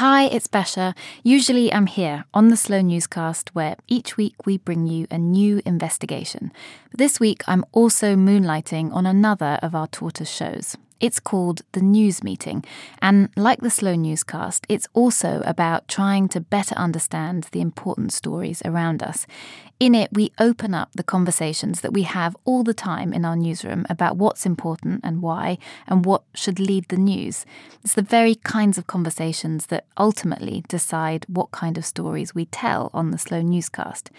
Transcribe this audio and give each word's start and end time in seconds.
Hi, 0.00 0.24
it's 0.28 0.46
Basia. 0.46 0.94
Usually 1.22 1.70
I'm 1.70 1.84
here 1.84 2.24
on 2.32 2.48
the 2.48 2.56
Slow 2.56 2.80
Newscast 2.80 3.54
where 3.54 3.76
each 3.86 4.16
week 4.16 4.46
we 4.46 4.56
bring 4.56 4.86
you 4.86 5.06
a 5.10 5.18
new 5.18 5.60
investigation. 5.66 6.52
But 6.90 6.96
this 6.96 7.20
week 7.20 7.42
I'm 7.46 7.66
also 7.72 8.16
moonlighting 8.16 8.94
on 8.94 9.04
another 9.04 9.58
of 9.60 9.74
our 9.74 9.86
tortoise 9.88 10.30
shows. 10.30 10.74
It's 11.00 11.20
called 11.20 11.60
The 11.72 11.82
News 11.82 12.24
Meeting, 12.24 12.64
and 13.02 13.28
like 13.36 13.60
the 13.60 13.70
Slow 13.70 13.94
Newscast, 13.94 14.64
it's 14.70 14.88
also 14.94 15.42
about 15.44 15.86
trying 15.86 16.28
to 16.30 16.40
better 16.40 16.74
understand 16.76 17.48
the 17.52 17.60
important 17.60 18.12
stories 18.14 18.62
around 18.64 19.02
us. 19.02 19.26
In 19.80 19.94
it, 19.94 20.10
we 20.12 20.30
open 20.38 20.74
up 20.74 20.90
the 20.92 21.02
conversations 21.02 21.80
that 21.80 21.94
we 21.94 22.02
have 22.02 22.36
all 22.44 22.62
the 22.62 22.74
time 22.74 23.14
in 23.14 23.24
our 23.24 23.34
newsroom 23.34 23.86
about 23.88 24.18
what's 24.18 24.44
important 24.44 25.00
and 25.02 25.22
why, 25.22 25.56
and 25.86 26.04
what 26.04 26.22
should 26.34 26.60
lead 26.60 26.86
the 26.88 26.98
news. 26.98 27.46
It's 27.82 27.94
the 27.94 28.02
very 28.02 28.34
kinds 28.34 28.76
of 28.76 28.86
conversations 28.86 29.68
that 29.68 29.86
ultimately 29.96 30.64
decide 30.68 31.24
what 31.28 31.50
kind 31.50 31.78
of 31.78 31.86
stories 31.86 32.34
we 32.34 32.44
tell 32.44 32.90
on 32.92 33.10
the 33.10 33.16
Slow 33.16 33.40
Newscast. 33.40 34.10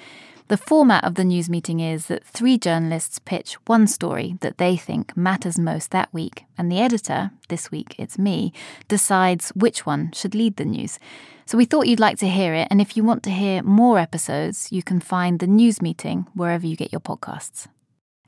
The 0.52 0.57
format 0.57 1.05
of 1.05 1.16
the 1.16 1.23
news 1.23 1.49
meeting 1.49 1.80
is 1.80 2.07
that 2.07 2.25
three 2.25 2.57
journalists 2.57 3.19
pitch 3.19 3.53
one 3.67 3.88
story 3.88 4.35
that 4.41 4.58
they 4.58 4.75
think 4.75 5.16
matters 5.16 5.58
most 5.58 5.91
that 5.91 6.13
week, 6.13 6.43
and 6.58 6.69
the 6.69 6.81
editor, 6.81 7.31
this 7.47 7.71
week 7.71 7.95
it's 7.97 8.19
me, 8.19 8.52
decides 8.89 9.52
which 9.52 9.85
one 9.85 10.11
should 10.11 10.35
lead 10.35 10.58
the 10.58 10.66
news. 10.66 10.99
So 11.45 11.58
we 11.58 11.63
thought 11.63 11.88
you'd 11.88 12.02
like 12.02 12.17
to 12.17 12.27
hear 12.27 12.53
it, 12.53 12.67
and 12.69 12.81
if 12.81 12.97
you 12.97 13.03
want 13.05 13.23
to 13.23 13.30
hear 13.30 13.63
more 13.63 13.97
episodes, 13.97 14.67
you 14.73 14.83
can 14.83 14.99
find 14.99 15.39
the 15.39 15.47
news 15.47 15.81
meeting 15.81 16.27
wherever 16.33 16.67
you 16.67 16.75
get 16.75 16.91
your 16.91 16.99
podcasts. 16.99 17.69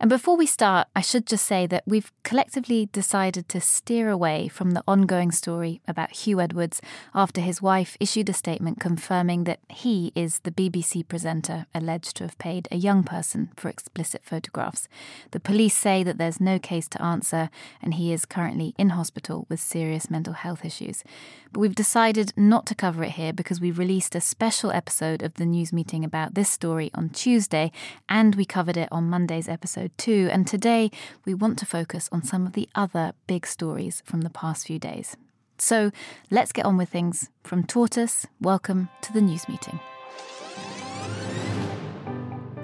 And 0.04 0.10
before 0.10 0.36
we 0.36 0.48
start, 0.48 0.90
I 0.98 1.00
should 1.00 1.26
just 1.26 1.46
say 1.46 1.66
that 1.68 1.86
we've 1.88 2.12
collectively 2.24 2.90
decided 2.92 3.48
to 3.48 3.62
steer 3.62 4.10
away 4.10 4.50
from 4.50 4.72
the 4.72 4.84
ongoing 4.86 5.32
story 5.32 5.80
about 5.88 6.10
Huw 6.10 6.44
Edwards 6.44 6.82
after 7.16 7.40
his 7.40 7.62
wife 7.62 7.96
issued 8.02 8.28
a 8.28 8.34
statement 8.34 8.82
confirming 8.82 9.46
that 9.46 9.62
he 9.70 10.12
is 10.14 10.40
the 10.40 10.52
BBC 10.52 11.08
presenter 11.08 11.68
alleged 11.74 12.18
to 12.18 12.26
have 12.26 12.38
paid 12.38 12.68
a 12.70 12.76
young 12.76 13.06
person 13.06 13.52
for 13.56 13.70
explicit 13.70 14.26
photographs. 14.26 14.90
The 15.32 15.40
police 15.40 15.78
say 15.78 16.04
that 16.04 16.18
there's 16.18 16.42
no 16.42 16.60
case 16.60 16.90
to 16.90 17.02
answer 17.02 17.50
and 17.82 17.94
he 17.94 18.12
is 18.12 18.26
currently 18.26 18.76
in 18.78 18.90
hospital 18.90 19.46
with 19.48 19.62
serious 19.62 20.10
mental 20.10 20.34
health 20.34 20.66
issues. 20.66 21.06
But 21.54 21.62
we've 21.62 21.76
decided 21.76 22.34
not 22.36 22.66
to 22.66 22.76
cover 22.76 23.06
it 23.06 23.12
here 23.12 23.32
because 23.32 23.62
we 23.62 23.72
released 23.72 24.16
a 24.16 24.20
special 24.22 24.70
episode 24.72 25.24
of 25.24 25.36
the 25.36 25.46
news 25.46 25.72
meeting 25.72 26.04
about 26.04 26.34
this 26.34 26.50
story 26.50 26.92
on 26.94 27.10
Tuesday 27.10 27.72
and 28.10 28.36
we 28.36 28.44
covered 28.44 28.76
it 28.76 28.90
on 28.92 29.10
Monday's 29.10 29.48
episode 29.48 29.93
too. 29.98 30.30
And 30.32 30.48
today 30.48 30.92
we 31.26 31.34
want 31.34 31.58
to 31.60 31.66
focus 31.66 32.10
on 32.12 32.24
some 32.24 32.46
of 32.46 32.54
the 32.54 32.70
other 32.76 33.14
big 33.28 33.46
stories 33.46 34.04
from 34.06 34.22
the 34.22 34.30
past 34.30 34.68
few 34.68 34.80
days. 34.80 35.18
So 35.58 35.92
let's 36.30 36.52
get 36.52 36.66
on 36.66 36.78
with 36.78 36.90
things. 36.90 37.30
From 37.44 37.64
Tortoise, 37.64 38.26
welcome 38.42 38.90
to 39.02 39.14
the 39.14 39.22
news 39.22 39.48
meeting 39.48 39.80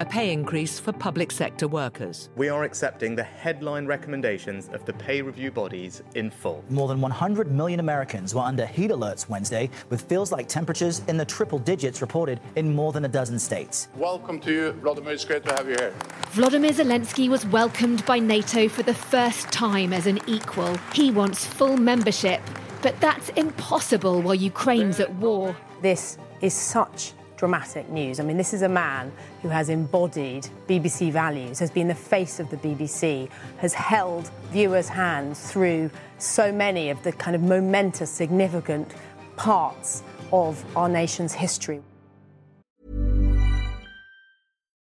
a 0.00 0.04
pay 0.06 0.32
increase 0.32 0.80
for 0.80 0.92
public 0.92 1.30
sector 1.30 1.68
workers. 1.68 2.30
We 2.34 2.48
are 2.48 2.64
accepting 2.64 3.14
the 3.14 3.22
headline 3.22 3.84
recommendations 3.84 4.70
of 4.72 4.82
the 4.86 4.94
pay 4.94 5.20
review 5.20 5.50
bodies 5.50 6.02
in 6.14 6.30
full. 6.30 6.64
More 6.70 6.88
than 6.88 7.02
100 7.02 7.52
million 7.52 7.80
Americans 7.80 8.34
were 8.34 8.40
under 8.40 8.64
heat 8.64 8.90
alerts 8.90 9.28
Wednesday, 9.28 9.68
with 9.90 10.00
feels 10.00 10.32
like 10.32 10.48
temperatures 10.48 11.02
in 11.06 11.18
the 11.18 11.24
triple 11.26 11.58
digits 11.58 12.00
reported 12.00 12.40
in 12.56 12.74
more 12.74 12.92
than 12.92 13.04
a 13.04 13.08
dozen 13.08 13.38
states. 13.38 13.88
Welcome 13.94 14.40
to 14.40 14.50
you, 14.50 14.72
Vladimir. 14.72 15.12
It's 15.12 15.26
great 15.26 15.44
to 15.44 15.52
have 15.52 15.68
you 15.68 15.76
here. 15.78 15.94
Vladimir 16.30 16.72
Zelensky 16.72 17.28
was 17.28 17.44
welcomed 17.44 18.02
by 18.06 18.18
NATO 18.18 18.70
for 18.70 18.82
the 18.82 18.94
first 18.94 19.52
time 19.52 19.92
as 19.92 20.06
an 20.06 20.18
equal. 20.26 20.78
He 20.94 21.10
wants 21.10 21.44
full 21.44 21.76
membership, 21.76 22.40
but 22.80 22.98
that's 23.00 23.28
impossible 23.30 24.22
while 24.22 24.34
Ukraine's 24.34 24.98
at 24.98 25.14
war. 25.16 25.54
This 25.82 26.16
is 26.40 26.54
such 26.54 27.12
dramatic 27.40 27.88
news. 27.88 28.20
I 28.20 28.22
mean, 28.22 28.36
this 28.36 28.52
is 28.52 28.60
a 28.60 28.68
man 28.68 29.10
who 29.40 29.48
has 29.48 29.70
embodied 29.70 30.46
BBC 30.68 31.10
values, 31.10 31.58
has 31.58 31.70
been 31.70 31.88
the 31.88 31.94
face 31.94 32.38
of 32.38 32.50
the 32.50 32.58
BBC, 32.58 33.30
has 33.56 33.72
held 33.72 34.30
viewers' 34.50 34.88
hands 34.88 35.50
through 35.50 35.90
so 36.18 36.52
many 36.52 36.90
of 36.90 37.02
the 37.02 37.12
kind 37.12 37.34
of 37.34 37.40
momentous, 37.40 38.10
significant 38.10 38.92
parts 39.36 40.02
of 40.34 40.62
our 40.76 40.86
nation's 40.86 41.32
history. 41.32 41.82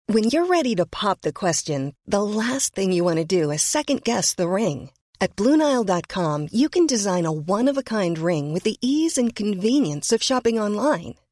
When 0.07 0.23
you're 0.23 0.47
ready 0.47 0.73
to 0.73 0.87
pop 0.87 1.21
the 1.21 1.31
question, 1.31 1.93
the 2.07 2.23
last 2.23 2.73
thing 2.73 2.91
you 2.91 3.03
want 3.03 3.17
to 3.17 3.25
do 3.25 3.51
is 3.51 3.61
second 3.61 4.03
guess 4.03 4.33
the 4.33 4.49
ring. 4.49 4.89
At 5.21 5.35
Bluenile.com, 5.35 6.47
you 6.51 6.67
can 6.67 6.87
design 6.87 7.27
a 7.27 7.31
one 7.31 7.67
of 7.67 7.77
a 7.77 7.83
kind 7.83 8.17
ring 8.17 8.51
with 8.51 8.63
the 8.63 8.77
ease 8.81 9.19
and 9.19 9.35
convenience 9.35 10.11
of 10.11 10.23
shopping 10.23 10.57
online. 10.57 11.13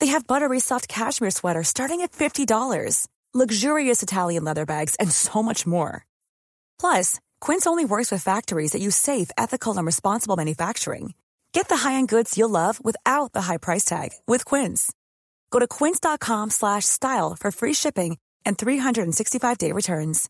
They 0.00 0.08
have 0.08 0.26
buttery 0.26 0.60
soft 0.60 0.88
cashmere 0.88 1.30
sweaters 1.30 1.68
starting 1.68 2.02
at 2.02 2.12
$50, 2.12 3.06
luxurious 3.32 4.02
Italian 4.02 4.44
leather 4.44 4.66
bags, 4.66 4.96
and 4.96 5.10
so 5.10 5.42
much 5.42 5.66
more. 5.66 6.04
Plus, 6.78 7.20
Quince 7.40 7.66
only 7.66 7.84
works 7.84 8.10
with 8.10 8.22
factories 8.22 8.72
that 8.72 8.82
use 8.82 8.96
safe, 8.96 9.30
ethical, 9.38 9.76
and 9.76 9.86
responsible 9.86 10.36
manufacturing. 10.36 11.14
Get 11.52 11.68
the 11.68 11.76
high-end 11.76 12.08
goods 12.08 12.36
you'll 12.36 12.50
love 12.50 12.84
without 12.84 13.32
the 13.32 13.42
high 13.42 13.58
price 13.58 13.84
tag 13.84 14.10
with 14.26 14.44
Quince. 14.44 14.92
Go 15.50 15.58
to 15.58 15.66
quince.com/style 15.66 17.36
for 17.40 17.50
free 17.50 17.74
shipping 17.74 18.18
and 18.44 18.58
365-day 18.58 19.72
returns. 19.72 20.28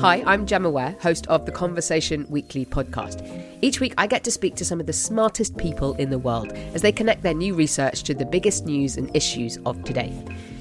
Hi, 0.00 0.22
I'm 0.26 0.46
Gemma 0.46 0.70
Ware, 0.70 0.96
host 1.00 1.26
of 1.28 1.46
the 1.46 1.52
Conversation 1.52 2.26
Weekly 2.28 2.64
podcast. 2.64 3.20
Each 3.64 3.78
week, 3.78 3.94
I 3.96 4.08
get 4.08 4.24
to 4.24 4.32
speak 4.32 4.56
to 4.56 4.64
some 4.64 4.80
of 4.80 4.86
the 4.86 4.92
smartest 4.92 5.56
people 5.56 5.94
in 5.94 6.10
the 6.10 6.18
world 6.18 6.52
as 6.74 6.82
they 6.82 6.90
connect 6.90 7.22
their 7.22 7.32
new 7.32 7.54
research 7.54 8.02
to 8.02 8.12
the 8.12 8.26
biggest 8.26 8.66
news 8.66 8.96
and 8.96 9.14
issues 9.14 9.56
of 9.64 9.84
today. 9.84 10.12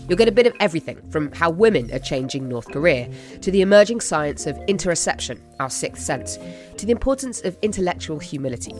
You'll 0.07 0.19
get 0.19 0.28
a 0.28 0.31
bit 0.31 0.45
of 0.45 0.53
everything 0.59 1.01
from 1.09 1.31
how 1.31 1.50
women 1.50 1.91
are 1.94 2.00
changing 2.00 2.47
North 2.47 2.67
Korea, 2.67 3.09
to 3.41 3.50
the 3.50 3.61
emerging 3.61 4.01
science 4.01 4.45
of 4.45 4.56
interoception, 4.67 5.40
our 5.59 5.69
sixth 5.69 6.03
sense, 6.03 6.38
to 6.78 6.85
the 6.85 6.91
importance 6.91 7.41
of 7.41 7.57
intellectual 7.63 8.19
humility. 8.19 8.75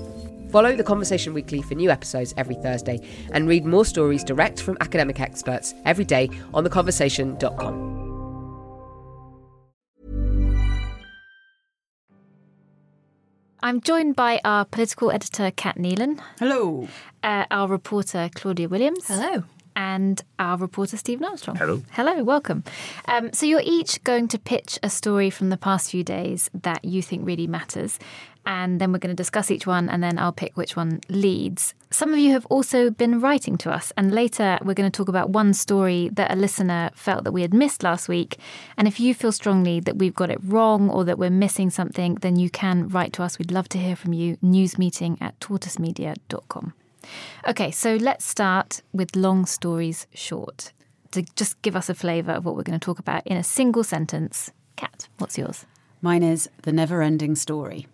Follow 0.52 0.76
the 0.76 0.84
Conversation 0.84 1.34
Weekly 1.34 1.64
for 1.64 1.74
new 1.74 1.90
episodes 1.90 2.36
every 2.38 2.56
Thursday 2.56 3.00
and 3.32 3.48
read 3.48 3.66
more 3.66 3.86
stories 3.86 4.24
direct 4.24 4.62
from 4.62 4.78
academic 4.82 5.20
experts 5.20 5.74
every 5.86 6.06
day 6.06 6.30
on 6.54 6.64
theconversation.com. 6.64 8.11
I'm 13.64 13.80
joined 13.80 14.16
by 14.16 14.42
our 14.44 14.66
political 14.66 15.12
editor, 15.12 15.52
Cat 15.52 15.78
Neilan. 15.78 16.20
Hello. 16.40 16.88
Uh, 17.22 17.46
our 17.52 17.68
reporter, 17.68 18.28
Claudia 18.34 18.68
Williams. 18.68 19.08
Hello. 19.08 19.44
And 19.76 20.22
our 20.40 20.58
reporter, 20.58 20.98
Stephen 20.98 21.26
Armstrong. 21.26 21.56
Hello. 21.56 21.82
Hello, 21.92 22.24
welcome. 22.24 22.64
Um, 23.08 23.32
so, 23.34 23.46
you're 23.46 23.62
each 23.64 24.04
going 24.04 24.28
to 24.30 24.40
pitch 24.40 24.80
a 24.84 24.90
story 24.90 25.30
from 25.30 25.50
the 25.50 25.58
past 25.58 25.92
few 25.92 26.04
days 26.04 26.50
that 26.54 26.84
you 26.84 27.02
think 27.02 27.26
really 27.26 27.48
matters 27.48 28.00
and 28.46 28.82
then 28.82 28.92
we're 28.92 29.00
going 29.00 29.16
to 29.16 29.22
discuss 29.22 29.52
each 29.52 29.68
one, 29.68 29.90
and 29.90 30.02
then 30.02 30.18
I'll 30.18 30.32
pick 30.32 30.58
which 30.58 30.76
one 30.76 31.02
leads. 31.10 31.74
Some 31.92 32.14
of 32.14 32.20
you 32.20 32.32
have 32.32 32.46
also 32.48 32.90
been 32.90 33.20
writing 33.20 33.58
to 33.58 33.72
us, 33.72 33.94
and 33.98 34.12
later 34.12 34.58
we're 34.64 34.74
going 34.74 34.92
to 34.92 34.96
talk 34.96 35.10
about 35.10 35.30
one 35.30 35.54
story 35.54 36.10
that 36.14 36.32
a 36.32 36.36
listener 36.36 36.90
felt 36.96 37.24
that 37.24 37.32
we 37.32 37.42
had 37.42 37.54
missed 37.54 37.84
last 37.84 38.10
week. 38.10 38.38
And 38.78 38.88
if 38.88 39.00
you 39.00 39.14
feel 39.14 39.32
strongly 39.32 39.80
that 39.82 39.98
we've 39.98 40.16
got 40.16 40.30
it 40.30 40.40
wrong 40.44 40.90
or 40.90 41.04
that 41.06 41.20
we're 41.20 41.30
missing 41.30 41.70
something, 41.70 42.16
then 42.16 42.38
you 42.38 42.50
can 42.50 42.88
write 42.88 43.14
to 43.14 43.24
us. 43.24 43.38
We'd 43.38 43.52
love 43.52 43.70
to 43.70 43.78
hear 43.78 43.96
from 43.96 44.14
you. 44.14 44.38
Newsmeeting 44.38 45.22
at 45.22 45.40
tortoisemedia.com. 45.40 46.74
Okay, 47.48 47.72
so 47.72 47.96
let's 47.96 48.26
start 48.26 48.82
with 48.94 49.16
long 49.16 49.46
stories 49.46 50.08
short. 50.14 50.74
To 51.12 51.24
just 51.36 51.62
give 51.62 51.76
us 51.76 51.90
a 51.90 51.94
flavour 51.94 52.32
of 52.32 52.46
what 52.46 52.56
we're 52.56 52.64
going 52.64 52.80
to 52.80 52.84
talk 52.86 53.00
about 53.00 53.26
in 53.28 53.36
a 53.36 53.44
single 53.44 53.84
sentence. 53.84 54.52
Cat, 54.78 55.10
what's 55.18 55.38
yours? 55.38 55.66
Mine 56.02 56.24
is 56.24 56.50
The 56.62 56.72
Never 56.72 57.02
Ending 57.02 57.36
Story. 57.36 57.88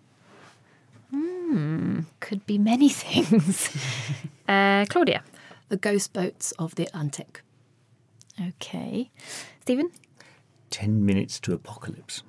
Hmm, 1.10 2.00
could 2.20 2.46
be 2.46 2.58
many 2.58 2.88
things. 3.04 3.70
uh, 4.48 4.84
Claudia. 4.88 5.22
The 5.68 5.76
Ghost 5.76 6.12
Boats 6.12 6.52
of 6.52 6.76
the 6.76 6.84
Atlantic. 6.84 7.42
Okay. 8.40 9.10
Stephen? 9.60 9.90
10 10.70 11.04
minutes 11.04 11.40
to 11.40 11.52
apocalypse. 11.52 12.22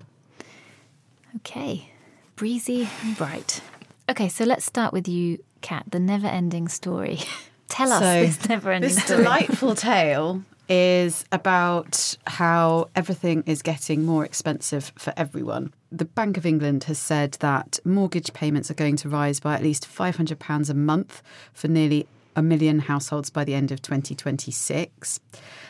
Okay. 1.37 1.91
Breezy 2.35 2.89
and 3.03 3.15
bright. 3.17 3.61
Okay, 4.09 4.27
so 4.27 4.43
let's 4.43 4.65
start 4.65 4.91
with 4.91 5.07
you, 5.07 5.43
Cat. 5.61 5.85
The 5.91 5.99
never 5.99 6.27
ending 6.27 6.67
story. 6.67 7.19
Tell 7.69 7.91
us 7.91 7.99
So, 8.01 8.21
this 8.25 8.49
never 8.49 8.71
ending 8.71 8.89
This 8.93 9.03
story. 9.03 9.23
delightful 9.23 9.75
tale 9.75 10.43
is 10.67 11.25
about 11.31 12.15
how 12.27 12.89
everything 12.95 13.43
is 13.47 13.61
getting 13.61 14.05
more 14.05 14.23
expensive 14.23 14.91
for 14.97 15.13
everyone. 15.17 15.73
The 15.91 16.05
Bank 16.05 16.37
of 16.37 16.45
England 16.45 16.83
has 16.85 16.99
said 16.99 17.33
that 17.39 17.79
mortgage 17.83 18.33
payments 18.33 18.69
are 18.69 18.75
going 18.75 18.95
to 18.97 19.09
rise 19.09 19.39
by 19.39 19.55
at 19.55 19.63
least 19.63 19.87
£500 19.87 20.69
a 20.69 20.73
month 20.75 21.23
for 21.53 21.67
nearly 21.67 22.07
a 22.35 22.43
million 22.43 22.79
households 22.79 23.29
by 23.31 23.43
the 23.43 23.55
end 23.55 23.71
of 23.71 23.81
2026. 23.81 25.19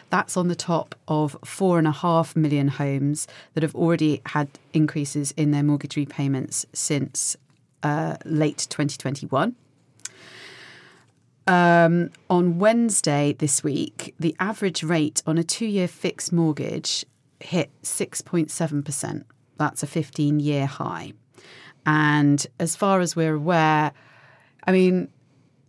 That's 0.10 0.36
on 0.36 0.50
the 0.50 0.56
top 0.56 0.96
of 1.08 1.38
four 1.46 1.78
and 1.78 1.88
a 1.88 1.92
half 1.92 2.36
million 2.36 2.68
homes 2.68 3.28
that 3.54 3.64
have 3.64 3.76
already 3.76 4.22
had 4.28 4.50
increases 4.74 5.32
in 5.38 5.52
their 5.52 5.64
mortgage 5.64 5.96
repayments 5.96 6.66
since 6.74 7.38
uh, 7.84 8.18
late 8.26 8.68
2021. 8.70 9.56
Um, 11.50 12.12
on 12.30 12.60
Wednesday 12.60 13.34
this 13.34 13.64
week, 13.64 14.14
the 14.20 14.36
average 14.40 14.84
rate 14.84 15.24
on 15.26 15.40
a 15.40 15.44
two 15.44 15.66
year 15.66 15.88
fixed 15.88 16.32
mortgage 16.32 17.04
hit 17.40 17.72
6.7%. 17.82 19.24
That's 19.58 19.82
a 19.82 19.88
15 19.88 20.40
year 20.40 20.68
high. 20.68 21.14
And 21.88 22.46
as 22.60 22.76
far 22.76 23.00
as 23.00 23.16
we're 23.16 23.34
aware, 23.34 23.94
I 24.68 24.72
mean, 24.72 25.10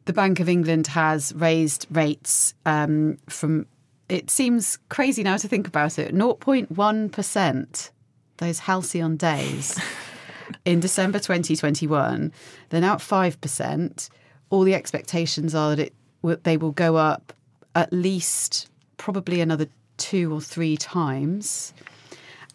the 0.05 0.13
Bank 0.13 0.39
of 0.39 0.51
England 0.51 0.87
has 0.89 1.33
raised 1.35 1.87
rates 1.91 2.53
um, 2.67 3.17
from, 3.31 3.65
it 4.11 4.29
seems 4.29 4.77
crazy 4.91 5.23
now 5.23 5.39
to 5.39 5.49
think 5.49 5.67
about 5.67 5.99
it, 5.99 6.15
0.1%, 6.15 7.91
those 8.37 8.59
halcyon 8.59 9.17
days 9.17 9.81
in 10.67 10.81
December 10.81 11.21
2021. 11.21 12.33
They're 12.69 12.81
now 12.83 12.95
at 12.95 12.99
5% 12.99 14.11
all 14.51 14.63
the 14.63 14.75
expectations 14.75 15.55
are 15.55 15.75
that 15.75 15.79
it 15.79 15.95
they 16.43 16.57
will 16.57 16.73
go 16.73 16.97
up 16.97 17.33
at 17.75 17.93
least 17.93 18.69
probably 18.99 19.41
another 19.41 19.67
two 19.97 20.33
or 20.35 20.41
three 20.41 20.77
times. 20.77 21.73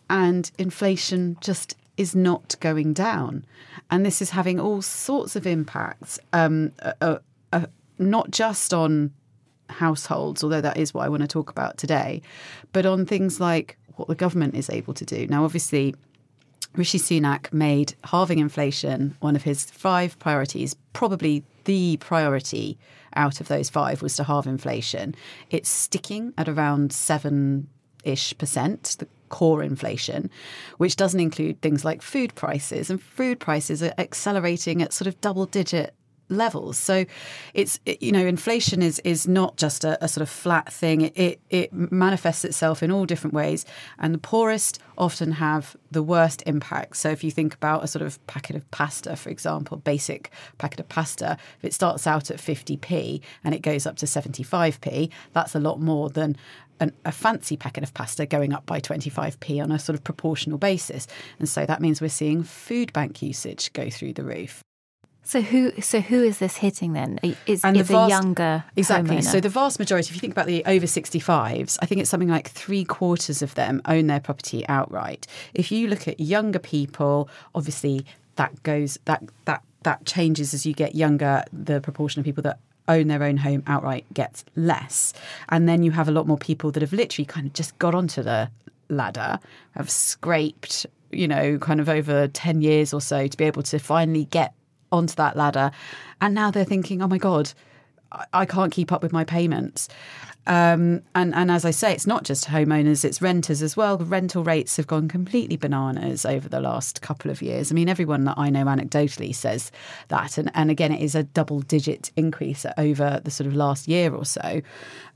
And 0.08 0.52
inflation 0.60 1.38
just 1.42 1.76
is 1.98 2.16
not 2.16 2.56
going 2.60 2.94
down. 2.94 3.44
And 3.90 4.06
this 4.06 4.22
is 4.22 4.30
having 4.30 4.60
all 4.60 4.84
sorts 4.84 5.36
of 5.36 5.48
impacts 5.48 6.20
um, 6.32 6.74
uh, 7.02 7.18
uh, 7.52 7.66
not 7.98 8.30
just 8.30 8.74
on 8.74 9.12
households 9.68 10.44
although 10.44 10.62
that 10.62 10.78
is 10.78 10.94
what 10.94 11.04
i 11.04 11.10
want 11.10 11.24
to 11.24 11.28
talk 11.28 11.50
about 11.50 11.76
today 11.76 12.22
but 12.72 12.86
on 12.86 13.04
things 13.04 13.40
like 13.40 13.80
what 13.96 14.08
the 14.08 14.16
government 14.16 14.56
is 14.56 14.70
able 14.70 14.94
to 14.94 15.06
do. 15.06 15.28
Now 15.28 15.44
obviously 15.44 15.96
Rishi 16.76 16.98
Sunak 16.98 17.54
made 17.54 17.94
halving 18.04 18.40
inflation 18.40 19.16
one 19.20 19.36
of 19.36 19.44
his 19.44 19.66
five 19.66 20.20
priorities, 20.20 20.76
probably 20.94 21.44
the 21.66 21.98
priority 21.98 22.78
out 23.16 23.42
of 23.42 23.48
those 23.48 23.70
five 23.70 24.02
was 24.02 24.16
to 24.16 24.24
halve 24.24 24.48
inflation. 24.48 25.16
It's 25.50 25.70
sticking 25.70 26.34
at 26.38 26.50
around 26.50 26.92
seven 26.92 27.68
ish 28.04 28.38
percent, 28.38 28.96
the 29.00 29.08
core 29.30 29.64
inflation, 29.64 30.30
which 30.78 30.96
doesn't 30.96 31.20
include 31.20 31.62
things 31.62 31.84
like 31.84 32.02
food 32.02 32.34
prices. 32.36 32.90
And 32.90 33.02
food 33.02 33.40
prices 33.40 33.82
are 33.84 33.94
accelerating 33.98 34.82
at 34.82 34.94
sort 34.94 35.08
of 35.08 35.20
double 35.22 35.46
digit 35.46 35.94
levels. 36.30 36.78
So 36.78 37.06
it's 37.54 37.80
you 37.86 38.12
know 38.12 38.26
inflation 38.26 38.82
is 38.82 39.00
is 39.00 39.28
not 39.28 39.58
just 39.58 39.84
a, 39.84 40.04
a 40.04 40.08
sort 40.08 40.22
of 40.22 40.30
flat 40.30 40.72
thing. 40.72 41.02
It, 41.02 41.14
it 41.16 41.42
it 41.50 41.74
manifests 41.74 42.46
itself 42.46 42.82
in 42.82 42.92
all 42.92 43.06
different 43.06 43.34
ways, 43.34 43.66
and 44.00 44.14
the 44.14 44.20
poorest 44.20 44.80
often 44.98 45.34
have 45.34 45.76
the 45.92 46.04
worst 46.04 46.44
impact. 46.46 46.98
So 46.98 47.10
if 47.10 47.24
you 47.24 47.32
think 47.32 47.54
about 47.54 47.84
a 47.84 47.88
sort 47.88 48.04
of 48.04 48.26
packet 48.28 48.56
of 48.56 48.70
pasta, 48.72 49.16
for 49.16 49.30
example, 49.30 49.78
basic 49.78 50.32
packet 50.58 50.80
of 50.80 50.90
pasta, 50.90 51.38
if 51.58 51.66
it 51.66 51.74
starts 51.74 52.08
out 52.08 52.32
at 52.32 52.38
50p 52.38 53.22
and 53.44 53.54
it 53.54 53.62
goes 53.62 53.86
up 53.86 53.98
to 53.98 54.06
75p, 54.06 55.10
that's 55.34 55.56
a 55.56 55.60
lot 55.60 55.80
more 55.80 56.10
than 56.10 56.38
an, 56.80 56.94
a 57.06 57.12
fancy 57.12 57.58
packet 57.58 57.84
of 57.84 57.94
pasta 57.94 58.26
going 58.26 58.54
up 58.54 58.66
by 58.66 58.80
25p 58.80 59.62
on 59.62 59.72
a 59.72 59.80
sort 59.80 59.96
of 59.96 60.04
proportional 60.04 60.58
basis. 60.58 61.08
And 61.40 61.48
so 61.48 61.66
that 61.66 61.82
means 61.82 62.02
we're 62.02 62.10
seeing 62.10 62.44
food 62.44 62.94
bank 62.94 63.22
usage 63.22 63.72
go 63.74 63.90
through 63.90 64.14
the 64.14 64.24
roof. 64.24 64.64
So 65.26 65.42
who 65.42 65.82
so 65.82 66.02
who 66.02 66.24
is 66.24 66.38
this 66.38 66.58
hitting 66.58 66.94
then? 66.94 67.20
Is 67.48 67.64
And 67.66 67.76
the 67.76 67.80
is 67.80 67.90
a 67.90 68.08
younger 68.08 68.64
exactly. 68.76 69.18
homeowner? 69.18 69.24
So 69.24 69.40
the 69.40 69.50
vast 69.50 69.80
majority, 69.80 70.10
if 70.10 70.16
you 70.16 70.22
think 70.22 70.34
about 70.34 70.46
the 70.46 70.64
over 70.66 70.86
65s, 70.86 71.80
I 71.82 71.88
think 71.88 72.00
it's 72.00 72.12
something 72.12 72.30
like 72.30 72.50
three 72.52 72.86
quarters 72.86 73.42
of 73.42 73.56
them 73.56 73.82
own 73.86 74.06
their 74.06 74.20
property 74.20 74.68
outright. 74.68 75.26
If 75.56 75.72
you 75.72 75.88
look 75.88 76.08
at 76.08 76.20
younger 76.20 76.60
people, 76.60 77.28
obviously 77.56 78.06
that 78.36 78.62
goes 78.62 79.00
that 79.06 79.24
that 79.46 79.64
that 79.82 80.06
changes 80.06 80.54
as 80.54 80.64
you 80.64 80.74
get 80.74 80.94
younger. 80.94 81.44
The 81.52 81.82
proportion 81.82 82.20
of 82.20 82.26
people 82.26 82.44
that 82.44 82.60
own 82.88 83.08
their 83.08 83.24
own 83.24 83.38
home 83.38 83.64
outright 83.66 84.06
gets 84.14 84.46
less, 84.56 85.12
and 85.50 85.68
then 85.68 85.82
you 85.82 85.90
have 85.90 86.08
a 86.08 86.12
lot 86.12 86.28
more 86.28 86.38
people 86.38 86.70
that 86.72 86.82
have 86.82 86.94
literally 86.94 87.26
kind 87.26 87.48
of 87.48 87.54
just 87.54 87.76
got 87.80 87.96
onto 87.96 88.22
the 88.22 88.52
ladder, 88.90 89.40
have 89.72 89.90
scraped, 89.90 90.86
you 91.12 91.28
know, 91.28 91.58
kind 91.58 91.80
of 91.80 91.90
over 91.90 92.28
10 92.28 92.62
years 92.62 92.94
or 92.94 93.02
so 93.02 93.26
to 93.26 93.36
be 93.36 93.44
able 93.44 93.64
to 93.64 93.80
finally 93.80 94.26
get 94.26 94.54
onto 94.92 95.16
that 95.16 95.36
ladder. 95.36 95.72
And 96.22 96.34
now 96.34 96.52
they're 96.52 96.66
thinking, 96.66 97.02
oh 97.02 97.08
my 97.08 97.18
God, 97.18 97.52
I- 98.34 98.46
can't 98.46 98.72
keep 98.72 98.92
up 98.92 99.02
with 99.02 99.12
my 99.12 99.24
payments. 99.24 99.90
Um, 100.48 101.02
and, 101.16 101.34
and 101.34 101.50
as 101.50 101.66
I 101.66 101.72
say, 101.72 101.92
it's 101.92 102.06
not 102.06 102.24
just 102.24 102.46
homeowners, 102.46 103.04
it's 103.04 103.20
renters 103.22 103.64
as 103.64 103.76
well. 103.76 103.98
The 103.98 104.06
rental 104.06 104.44
rates 104.44 104.78
have 104.78 104.86
gone 104.86 105.08
completely 105.08 105.58
bananas 105.58 106.24
over 106.24 106.48
the 106.48 106.62
last 106.62 107.02
couple 107.02 107.32
of 107.32 107.42
years. 107.42 107.72
I 107.72 107.76
mean, 107.76 107.90
everyone 107.90 108.26
that 108.26 108.38
I 108.38 108.52
know 108.52 108.66
anecdotally 108.66 109.34
says 109.34 109.72
that. 110.10 110.38
And, 110.38 110.52
and 110.54 110.70
again, 110.70 110.92
it 110.92 111.02
is 111.02 111.16
a 111.16 111.24
double 111.24 111.62
digit 111.62 112.12
increase 112.16 112.66
over 112.78 113.22
the 113.24 113.32
sort 113.32 113.48
of 113.48 113.56
last 113.56 113.88
year 113.88 114.14
or 114.14 114.24
so. 114.24 114.62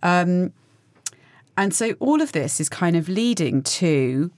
Um, 0.02 0.52
and 1.56 1.76
so 1.76 1.94
all 2.00 2.22
of 2.22 2.32
this 2.32 2.60
is 2.60 2.70
kind 2.70 2.96
of 2.96 3.08
leading 3.08 3.62
to 3.64 4.32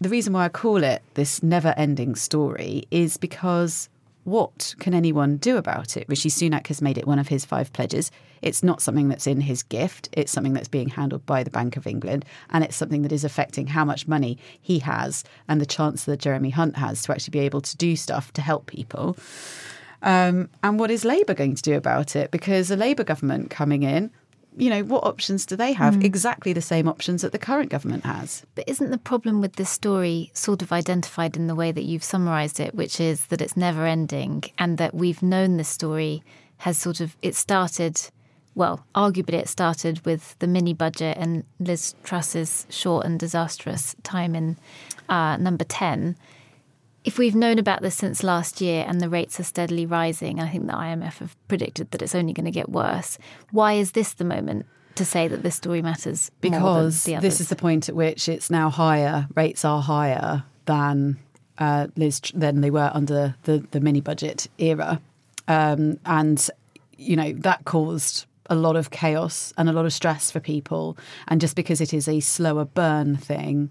the 0.00 0.08
reason 0.08 0.32
why 0.32 0.46
I 0.46 0.48
call 0.48 0.82
it 0.82 1.02
this 1.14 1.42
never 1.42 1.74
ending 1.76 2.14
story 2.14 2.84
is 2.90 3.16
because 3.16 3.88
what 4.24 4.74
can 4.78 4.94
anyone 4.94 5.36
do 5.36 5.56
about 5.56 5.96
it? 5.96 6.08
Rishi 6.08 6.28
Sunak 6.28 6.68
has 6.68 6.80
made 6.80 6.98
it 6.98 7.06
one 7.06 7.18
of 7.18 7.28
his 7.28 7.44
five 7.44 7.72
pledges. 7.72 8.10
It's 8.40 8.62
not 8.62 8.80
something 8.80 9.08
that's 9.08 9.26
in 9.26 9.40
his 9.40 9.62
gift. 9.62 10.08
It's 10.12 10.32
something 10.32 10.52
that's 10.52 10.68
being 10.68 10.88
handled 10.88 11.26
by 11.26 11.42
the 11.42 11.50
Bank 11.50 11.76
of 11.76 11.86
England. 11.86 12.24
And 12.50 12.62
it's 12.62 12.76
something 12.76 13.02
that 13.02 13.12
is 13.12 13.24
affecting 13.24 13.68
how 13.68 13.84
much 13.84 14.06
money 14.06 14.38
he 14.60 14.78
has 14.80 15.24
and 15.48 15.60
the 15.60 15.66
chance 15.66 16.04
that 16.04 16.20
Jeremy 16.20 16.50
Hunt 16.50 16.76
has 16.76 17.02
to 17.02 17.12
actually 17.12 17.32
be 17.32 17.40
able 17.40 17.60
to 17.60 17.76
do 17.76 17.96
stuff 17.96 18.32
to 18.34 18.42
help 18.42 18.66
people. 18.66 19.16
Um, 20.02 20.50
and 20.62 20.80
what 20.80 20.90
is 20.90 21.04
Labour 21.04 21.34
going 21.34 21.54
to 21.54 21.62
do 21.62 21.76
about 21.76 22.16
it? 22.16 22.30
Because 22.30 22.70
a 22.70 22.76
Labour 22.76 23.04
government 23.04 23.50
coming 23.50 23.84
in, 23.84 24.10
you 24.56 24.68
know, 24.68 24.82
what 24.82 25.04
options 25.04 25.46
do 25.46 25.56
they 25.56 25.72
have? 25.72 25.94
Mm. 25.94 26.04
Exactly 26.04 26.52
the 26.52 26.60
same 26.60 26.88
options 26.88 27.22
that 27.22 27.32
the 27.32 27.38
current 27.38 27.70
government 27.70 28.04
has. 28.04 28.44
But 28.54 28.68
isn't 28.68 28.90
the 28.90 28.98
problem 28.98 29.40
with 29.40 29.56
this 29.56 29.70
story 29.70 30.30
sort 30.34 30.62
of 30.62 30.72
identified 30.72 31.36
in 31.36 31.46
the 31.46 31.54
way 31.54 31.72
that 31.72 31.84
you've 31.84 32.04
summarised 32.04 32.60
it, 32.60 32.74
which 32.74 33.00
is 33.00 33.26
that 33.26 33.40
it's 33.40 33.56
never 33.56 33.86
ending 33.86 34.44
and 34.58 34.78
that 34.78 34.94
we've 34.94 35.22
known 35.22 35.56
this 35.56 35.68
story 35.68 36.22
has 36.58 36.78
sort 36.78 37.00
of, 37.00 37.16
it 37.22 37.34
started, 37.34 38.00
well, 38.54 38.84
arguably 38.94 39.34
it 39.34 39.48
started 39.48 40.04
with 40.04 40.38
the 40.38 40.46
mini 40.46 40.74
budget 40.74 41.16
and 41.18 41.44
Liz 41.58 41.94
Truss's 42.04 42.66
short 42.68 43.06
and 43.06 43.18
disastrous 43.18 43.96
time 44.02 44.34
in 44.34 44.58
uh, 45.08 45.36
number 45.38 45.64
10. 45.64 46.16
If 47.04 47.18
we've 47.18 47.34
known 47.34 47.58
about 47.58 47.82
this 47.82 47.96
since 47.96 48.22
last 48.22 48.60
year 48.60 48.84
and 48.86 49.00
the 49.00 49.08
rates 49.08 49.40
are 49.40 49.44
steadily 49.44 49.86
rising, 49.86 50.38
I 50.38 50.48
think 50.48 50.66
the 50.66 50.72
IMF 50.72 51.18
have 51.18 51.36
predicted 51.48 51.90
that 51.90 52.02
it's 52.02 52.14
only 52.14 52.32
going 52.32 52.44
to 52.44 52.52
get 52.52 52.68
worse. 52.68 53.18
Why 53.50 53.74
is 53.74 53.92
this 53.92 54.14
the 54.14 54.24
moment 54.24 54.66
to 54.94 55.04
say 55.04 55.26
that 55.26 55.42
this 55.42 55.56
story 55.56 55.82
matters 55.82 56.30
because 56.40 57.04
this 57.04 57.40
is 57.40 57.48
the 57.48 57.56
point 57.56 57.88
at 57.88 57.94
which 57.94 58.28
it's 58.28 58.50
now 58.50 58.70
higher 58.70 59.26
rates 59.34 59.64
are 59.64 59.82
higher 59.82 60.44
than 60.66 61.18
uh, 61.58 61.88
Liz 61.96 62.20
than 62.34 62.60
they 62.60 62.70
were 62.70 62.90
under 62.92 63.34
the 63.44 63.66
the 63.70 63.80
mini 63.80 64.00
budget 64.00 64.48
era, 64.58 65.00
um, 65.48 65.98
and 66.04 66.48
you 66.96 67.16
know 67.16 67.32
that 67.32 67.64
caused 67.64 68.26
a 68.50 68.54
lot 68.54 68.76
of 68.76 68.90
chaos 68.90 69.52
and 69.56 69.68
a 69.68 69.72
lot 69.72 69.86
of 69.86 69.92
stress 69.92 70.30
for 70.30 70.40
people. 70.40 70.96
And 71.28 71.40
just 71.40 71.56
because 71.56 71.80
it 71.80 71.94
is 71.94 72.08
a 72.08 72.20
slower 72.20 72.64
burn 72.64 73.16
thing, 73.16 73.70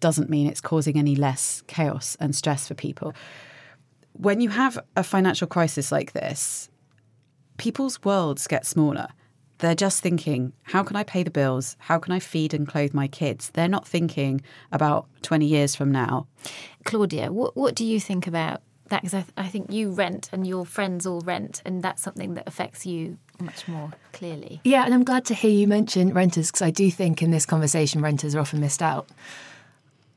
doesn't 0.00 0.30
mean 0.30 0.46
it's 0.46 0.60
causing 0.60 0.98
any 0.98 1.14
less 1.14 1.62
chaos 1.66 2.16
and 2.20 2.34
stress 2.34 2.68
for 2.68 2.74
people. 2.74 3.14
When 4.12 4.40
you 4.40 4.48
have 4.50 4.78
a 4.96 5.02
financial 5.02 5.46
crisis 5.46 5.92
like 5.92 6.12
this, 6.12 6.70
people's 7.58 8.02
worlds 8.02 8.46
get 8.46 8.66
smaller. 8.66 9.08
They're 9.58 9.74
just 9.74 10.02
thinking, 10.02 10.52
how 10.64 10.82
can 10.82 10.96
I 10.96 11.02
pay 11.02 11.22
the 11.22 11.30
bills? 11.30 11.76
How 11.78 11.98
can 11.98 12.12
I 12.12 12.18
feed 12.18 12.52
and 12.52 12.68
clothe 12.68 12.92
my 12.92 13.08
kids? 13.08 13.50
They're 13.50 13.68
not 13.68 13.88
thinking 13.88 14.42
about 14.70 15.06
20 15.22 15.46
years 15.46 15.74
from 15.74 15.90
now. 15.90 16.26
Claudia, 16.84 17.32
what, 17.32 17.56
what 17.56 17.74
do 17.74 17.84
you 17.84 17.98
think 17.98 18.26
about 18.26 18.60
that? 18.88 19.00
Because 19.00 19.14
I, 19.14 19.20
th- 19.22 19.32
I 19.36 19.48
think 19.48 19.72
you 19.72 19.90
rent 19.90 20.28
and 20.30 20.46
your 20.46 20.66
friends 20.66 21.06
all 21.06 21.20
rent, 21.20 21.62
and 21.64 21.82
that's 21.82 22.02
something 22.02 22.34
that 22.34 22.46
affects 22.46 22.84
you 22.84 23.16
much 23.40 23.66
more 23.66 23.92
clearly. 24.12 24.60
Yeah, 24.62 24.84
and 24.84 24.92
I'm 24.92 25.04
glad 25.04 25.24
to 25.26 25.34
hear 25.34 25.50
you 25.50 25.66
mention 25.66 26.12
renters 26.12 26.48
because 26.48 26.62
I 26.62 26.70
do 26.70 26.90
think 26.90 27.22
in 27.22 27.30
this 27.30 27.46
conversation 27.46 28.02
renters 28.02 28.34
are 28.34 28.40
often 28.40 28.60
missed 28.60 28.82
out. 28.82 29.08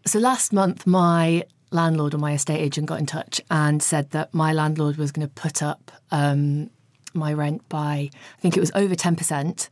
So 0.05 0.19
last 0.19 0.53
month, 0.53 0.87
my 0.87 1.43
landlord 1.71 2.13
or 2.13 2.17
my 2.17 2.33
estate 2.33 2.59
agent 2.59 2.87
got 2.87 2.99
in 2.99 3.05
touch 3.05 3.41
and 3.51 3.81
said 3.81 4.11
that 4.11 4.33
my 4.33 4.53
landlord 4.53 4.97
was 4.97 5.11
going 5.11 5.27
to 5.27 5.33
put 5.33 5.61
up 5.61 5.91
um, 6.11 6.69
my 7.13 7.33
rent 7.33 7.67
by, 7.69 8.09
I 8.11 8.41
think 8.41 8.57
it 8.57 8.59
was 8.59 8.71
over 8.73 8.95
10%. 8.95 9.67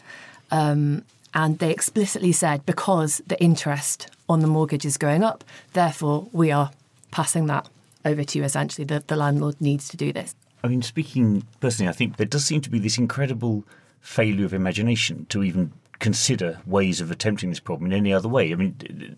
Um, 0.52 1.04
and 1.34 1.60
they 1.60 1.72
explicitly 1.72 2.32
said 2.32 2.66
because 2.66 3.22
the 3.28 3.42
interest 3.42 4.10
on 4.30 4.40
the 4.40 4.48
mortgage 4.48 4.86
is 4.86 4.98
going 4.98 5.24
up, 5.24 5.44
therefore 5.74 6.28
we 6.32 6.52
are 6.52 6.72
passing 7.12 7.48
that 7.48 7.68
over 8.06 8.24
to 8.24 8.40
you 8.40 8.44
essentially. 8.44 8.86
The, 8.86 9.04
the 9.06 9.16
landlord 9.16 9.60
needs 9.60 9.88
to 9.90 9.98
do 9.98 10.14
this. 10.14 10.36
I 10.64 10.68
mean, 10.68 10.82
speaking 10.82 11.44
personally, 11.60 11.90
I 11.90 11.94
think 11.94 12.18
there 12.18 12.26
does 12.26 12.46
seem 12.46 12.62
to 12.62 12.70
be 12.70 12.80
this 12.80 12.98
incredible 12.98 13.64
failure 14.02 14.46
of 14.46 14.54
imagination 14.54 15.26
to 15.30 15.44
even 15.44 15.72
consider 16.00 16.60
ways 16.66 17.02
of 17.02 17.12
attempting 17.12 17.50
this 17.50 17.60
problem 17.60 17.92
in 17.92 17.98
any 17.98 18.14
other 18.14 18.28
way. 18.28 18.52
I 18.52 18.56
mean, 18.56 19.18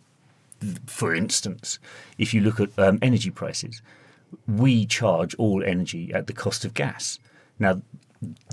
for 0.86 1.14
instance, 1.14 1.80
if 2.18 2.34
you 2.34 2.42
look 2.42 2.60
at 2.60 2.78
um, 2.78 3.00
energy 3.02 3.32
prices, 3.32 3.82
we 4.48 4.86
charge 4.86 5.36
all 5.36 5.64
energy 5.64 6.14
at 6.14 6.28
the 6.28 6.34
cost 6.34 6.66
of 6.66 6.74
gas. 6.74 7.20
Now, 7.58 7.82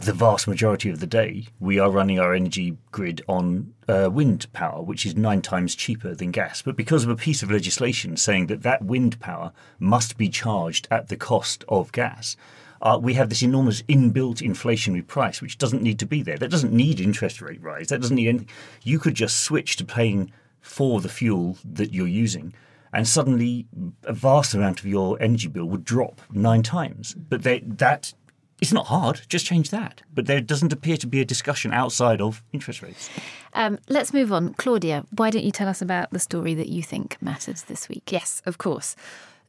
the 0.04 0.12
vast 0.12 0.46
majority 0.46 0.90
of 0.90 1.00
the 1.00 1.06
day, 1.06 1.48
we 1.58 1.78
are 1.78 1.90
running 1.90 2.20
our 2.20 2.32
energy 2.32 2.76
grid 2.92 3.22
on 3.28 3.74
uh, 3.88 4.08
wind 4.12 4.46
power, 4.52 4.80
which 4.80 5.04
is 5.04 5.16
nine 5.16 5.42
times 5.42 5.74
cheaper 5.74 6.14
than 6.14 6.30
gas. 6.30 6.62
But 6.62 6.76
because 6.76 7.02
of 7.02 7.10
a 7.10 7.16
piece 7.16 7.42
of 7.42 7.50
legislation 7.50 8.16
saying 8.16 8.46
that 8.46 8.62
that 8.62 8.84
wind 8.84 9.18
power 9.18 9.52
must 9.80 10.16
be 10.16 10.28
charged 10.28 10.86
at 10.90 11.08
the 11.08 11.16
cost 11.16 11.64
of 11.68 11.90
gas, 11.90 12.36
uh, 12.80 12.98
we 13.00 13.14
have 13.14 13.28
this 13.28 13.42
enormous 13.42 13.82
inbuilt 13.82 14.40
inflationary 14.40 15.04
price, 15.04 15.42
which 15.42 15.58
doesn't 15.58 15.82
need 15.82 15.98
to 15.98 16.06
be 16.06 16.22
there. 16.22 16.38
That 16.38 16.50
doesn't 16.50 16.72
need 16.72 17.00
interest 17.00 17.40
rate 17.40 17.62
rise. 17.62 17.88
That 17.88 18.00
doesn't 18.00 18.16
need 18.16 18.28
anything. 18.28 18.48
You 18.84 19.00
could 19.00 19.14
just 19.14 19.40
switch 19.40 19.76
to 19.76 19.84
paying 19.84 20.30
for 20.66 21.00
the 21.00 21.08
fuel 21.08 21.56
that 21.64 21.94
you're 21.94 22.06
using, 22.06 22.52
and 22.92 23.06
suddenly 23.06 23.66
a 24.04 24.12
vast 24.12 24.52
amount 24.52 24.80
of 24.80 24.86
your 24.86 25.20
energy 25.22 25.48
bill 25.48 25.66
would 25.66 25.84
drop 25.84 26.20
nine 26.32 26.62
times. 26.62 27.14
But 27.14 27.44
they, 27.44 27.60
that 27.60 28.12
it's 28.60 28.72
not 28.72 28.86
hard, 28.86 29.20
just 29.28 29.46
change 29.46 29.70
that. 29.70 30.02
But 30.12 30.26
there 30.26 30.40
doesn't 30.40 30.72
appear 30.72 30.96
to 30.98 31.06
be 31.06 31.20
a 31.20 31.24
discussion 31.24 31.72
outside 31.72 32.20
of 32.20 32.42
interest 32.52 32.82
rates. 32.82 33.08
Um, 33.54 33.78
let's 33.88 34.12
move 34.12 34.32
on. 34.32 34.54
Claudia, 34.54 35.04
why 35.10 35.30
don't 35.30 35.44
you 35.44 35.52
tell 35.52 35.68
us 35.68 35.80
about 35.80 36.10
the 36.10 36.18
story 36.18 36.54
that 36.54 36.68
you 36.68 36.82
think 36.82 37.16
matters 37.20 37.62
this 37.64 37.88
week? 37.88 38.10
Yes, 38.10 38.42
of 38.44 38.58
course. 38.58 38.96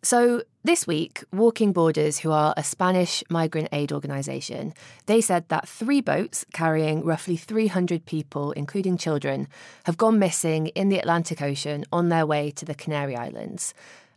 So, 0.03 0.43
this 0.63 0.85
week, 0.85 1.23
Walking 1.33 1.73
Borders, 1.73 2.19
who 2.19 2.31
are 2.31 2.53
a 2.55 2.63
Spanish 2.63 3.23
migrant 3.29 3.69
aid 3.71 3.91
organisation, 3.91 4.73
they 5.05 5.21
said 5.21 5.47
that 5.47 5.67
three 5.67 6.01
boats 6.01 6.45
carrying 6.53 7.03
roughly 7.03 7.35
300 7.35 8.05
people, 8.05 8.51
including 8.51 8.97
children, 8.97 9.47
have 9.85 9.97
gone 9.97 10.19
missing 10.19 10.67
in 10.67 10.89
the 10.89 10.99
Atlantic 10.99 11.41
Ocean 11.41 11.85
on 11.91 12.09
their 12.09 12.25
way 12.25 12.51
to 12.51 12.65
the 12.65 12.75
Canary 12.75 13.15
Islands. 13.15 13.73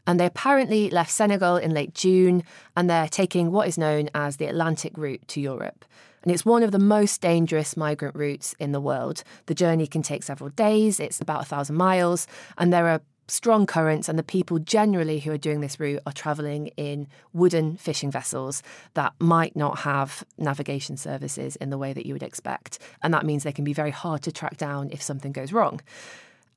And 0.07 0.19
they 0.19 0.27
apparently 0.27 0.91
left 0.91 1.13
Senegal 1.13 1.57
in 1.57 1.73
late 1.73 1.95
June, 1.95 2.43
and 2.77 2.91
they're 2.91 3.09
taking 3.09 3.53
what 3.53 3.69
is 3.69 3.79
known 3.79 4.11
as 4.15 4.37
the 4.37 4.47
Atlantic 4.47 4.99
route 4.99 5.27
to 5.29 5.41
Europe. 5.41 5.85
And 6.23 6.33
it's 6.33 6.45
one 6.45 6.63
of 6.63 6.73
the 6.73 6.79
most 6.79 7.21
dangerous 7.21 7.77
migrant 7.77 8.15
routes 8.15 8.55
in 8.59 8.73
the 8.73 8.81
world. 8.81 9.23
The 9.47 9.55
journey 9.55 9.87
can 9.87 10.03
take 10.03 10.25
several 10.25 10.51
days, 10.51 11.01
it's 11.01 11.21
about 11.21 11.43
a 11.43 11.47
thousand 11.47 11.77
miles, 11.77 12.27
and 12.59 12.73
there 12.73 12.89
are 12.89 13.01
strong 13.31 13.67
currents, 13.67 14.09
and 14.09 14.19
the 14.19 14.23
people 14.23 14.59
generally 14.59 15.21
who 15.21 15.31
are 15.33 15.39
doing 15.39 15.61
this 15.61 15.79
route 15.79 16.03
are 16.05 16.13
travelling 16.13 16.69
in 16.77 17.07
wooden 17.33 17.77
fishing 17.77 18.11
vessels 18.11 18.63
that 18.95 19.13
might 19.19 19.55
not 19.55 19.81
have 19.81 20.25
navigation 20.37 20.97
services 20.97 21.57
in 21.57 21.71
the 21.71 21.79
way 21.79 21.93
that 21.93 22.07
you 22.07 22.13
would 22.13 22.23
expect. 22.23 22.79
And 23.03 23.15
that 23.15 23.25
means 23.25 23.43
they 23.43 23.53
can 23.53 23.65
be 23.65 23.73
very 23.73 23.93
hard 23.93 24.23
to 24.23 24.33
track 24.33 24.57
down 24.57 24.91
if 24.91 25.01
something 25.01 25.33
goes 25.33 25.53
wrong. 25.53 25.81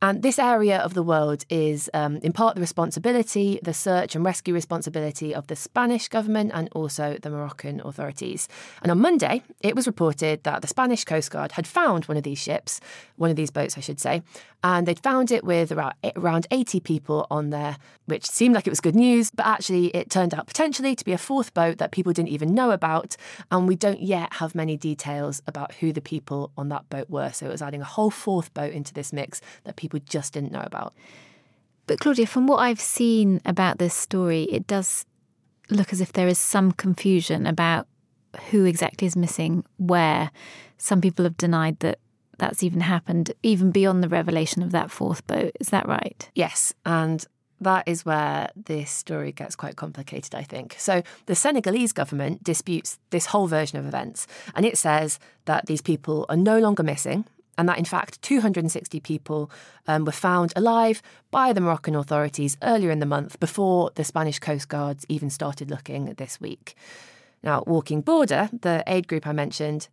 And 0.03 0.21
this 0.21 0.37
area 0.37 0.79
of 0.79 0.95
the 0.95 1.01
world 1.01 1.45
is, 1.49 1.89
um, 1.93 2.17
in 2.17 2.33
part, 2.33 2.55
the 2.55 2.61
responsibility, 2.61 3.57
the 3.63 3.73
search 3.73 4.15
and 4.15 4.25
rescue 4.25 4.53
responsibility 4.53 5.33
of 5.33 5.47
the 5.47 5.55
Spanish 5.55 6.09
government 6.09 6.51
and 6.53 6.67
also 6.73 7.17
the 7.21 7.29
Moroccan 7.29 7.79
authorities. 7.85 8.49
And 8.81 8.91
on 8.91 8.99
Monday, 8.99 9.43
it 9.61 9.77
was 9.77 9.87
reported 9.87 10.43
that 10.43 10.61
the 10.61 10.67
Spanish 10.67 11.05
Coast 11.05 11.31
Guard 11.31 11.53
had 11.53 11.65
found 11.65 12.03
one 12.03 12.17
of 12.17 12.23
these 12.23 12.37
ships, 12.37 12.81
one 13.15 13.29
of 13.29 13.37
these 13.37 13.49
boats, 13.49 13.77
I 13.77 13.79
should 13.79 14.01
say, 14.01 14.23
and 14.63 14.87
they'd 14.87 14.99
found 14.99 15.31
it 15.31 15.43
with 15.43 15.71
around, 15.71 15.93
around 16.15 16.47
80 16.49 16.79
people 16.79 17.27
on 17.29 17.49
there, 17.49 17.77
which 18.05 18.25
seemed 18.25 18.55
like 18.55 18.65
it 18.65 18.69
was 18.69 18.79
good 18.79 18.95
news, 18.95 19.29
but 19.29 19.45
actually 19.45 19.87
it 19.87 20.09
turned 20.09 20.33
out 20.33 20.47
potentially 20.47 20.95
to 20.95 21.03
be 21.03 21.11
a 21.11 21.17
fourth 21.17 21.53
boat 21.53 21.77
that 21.79 21.91
people 21.91 22.13
didn't 22.13 22.29
even 22.29 22.53
know 22.53 22.71
about, 22.71 23.17
and 23.51 23.67
we 23.67 23.75
don't 23.75 24.01
yet 24.01 24.33
have 24.35 24.55
many 24.55 24.77
details 24.77 25.41
about 25.47 25.73
who 25.75 25.91
the 25.91 26.01
people 26.01 26.51
on 26.57 26.69
that 26.69 26.89
boat 26.89 27.09
were. 27.09 27.31
So 27.31 27.45
it 27.45 27.49
was 27.49 27.61
adding 27.61 27.81
a 27.81 27.85
whole 27.85 28.09
fourth 28.09 28.53
boat 28.53 28.71
into 28.71 28.93
this 28.93 29.11
mix 29.11 29.41
that 29.65 29.75
people 29.75 29.92
just 30.01 30.33
didn't 30.33 30.51
know 30.51 30.63
about. 30.63 30.93
But 31.87 31.99
Claudia, 31.99 32.27
from 32.27 32.47
what 32.47 32.57
I've 32.57 32.79
seen 32.79 33.41
about 33.45 33.77
this 33.77 33.93
story, 33.93 34.43
it 34.43 34.67
does 34.67 35.05
look 35.69 35.91
as 35.91 36.01
if 36.01 36.13
there 36.13 36.27
is 36.27 36.39
some 36.39 36.71
confusion 36.71 37.45
about 37.45 37.87
who 38.49 38.65
exactly 38.65 39.05
is 39.07 39.15
missing 39.15 39.63
where. 39.77 40.31
Some 40.77 40.99
people 41.01 41.23
have 41.23 41.37
denied 41.37 41.79
that 41.79 41.99
that's 42.39 42.63
even 42.63 42.81
happened, 42.81 43.31
even 43.41 43.71
beyond 43.71 44.03
the 44.03 44.09
revelation 44.09 44.61
of 44.63 44.71
that 44.71 44.91
fourth 44.91 45.25
boat. 45.27 45.51
Is 45.59 45.69
that 45.69 45.87
right? 45.87 46.29
Yes. 46.35 46.73
And 46.85 47.25
that 47.61 47.87
is 47.87 48.05
where 48.05 48.49
this 48.55 48.91
story 48.91 49.31
gets 49.31 49.55
quite 49.55 49.75
complicated, 49.75 50.35
I 50.35 50.43
think. 50.43 50.75
So, 50.77 51.03
the 51.25 51.35
Senegalese 51.35 51.93
government 51.93 52.43
disputes 52.43 52.99
this 53.11 53.27
whole 53.27 53.47
version 53.47 53.79
of 53.79 53.85
events, 53.85 54.27
and 54.55 54.65
it 54.65 54.77
says 54.77 55.19
that 55.45 55.65
these 55.65 55.81
people 55.81 56.25
are 56.29 56.35
no 56.35 56.59
longer 56.59 56.83
missing. 56.83 57.25
And 57.57 57.69
that 57.69 57.77
in 57.77 57.85
fact, 57.85 58.21
260 58.21 58.99
people 59.01 59.51
um, 59.87 60.05
were 60.05 60.11
found 60.11 60.53
alive 60.55 61.01
by 61.31 61.53
the 61.53 61.61
Moroccan 61.61 61.95
authorities 61.95 62.57
earlier 62.63 62.89
in 62.89 62.99
the 62.99 63.05
month 63.05 63.39
before 63.39 63.91
the 63.95 64.03
Spanish 64.03 64.39
Coast 64.39 64.69
Guards 64.69 65.05
even 65.07 65.29
started 65.29 65.69
looking 65.69 66.05
this 66.17 66.41
week. 66.41 66.75
Now, 67.43 67.63
Walking 67.67 68.01
Border, 68.01 68.49
the 68.51 68.83
aid 68.87 69.07
group 69.07 69.27
I 69.27 69.33
mentioned, 69.33 69.87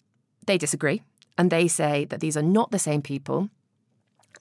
they 0.46 0.56
disagree 0.56 1.02
and 1.36 1.50
they 1.50 1.68
say 1.68 2.04
that 2.06 2.20
these 2.20 2.36
are 2.36 2.42
not 2.42 2.70
the 2.70 2.78
same 2.78 3.02
people. 3.02 3.50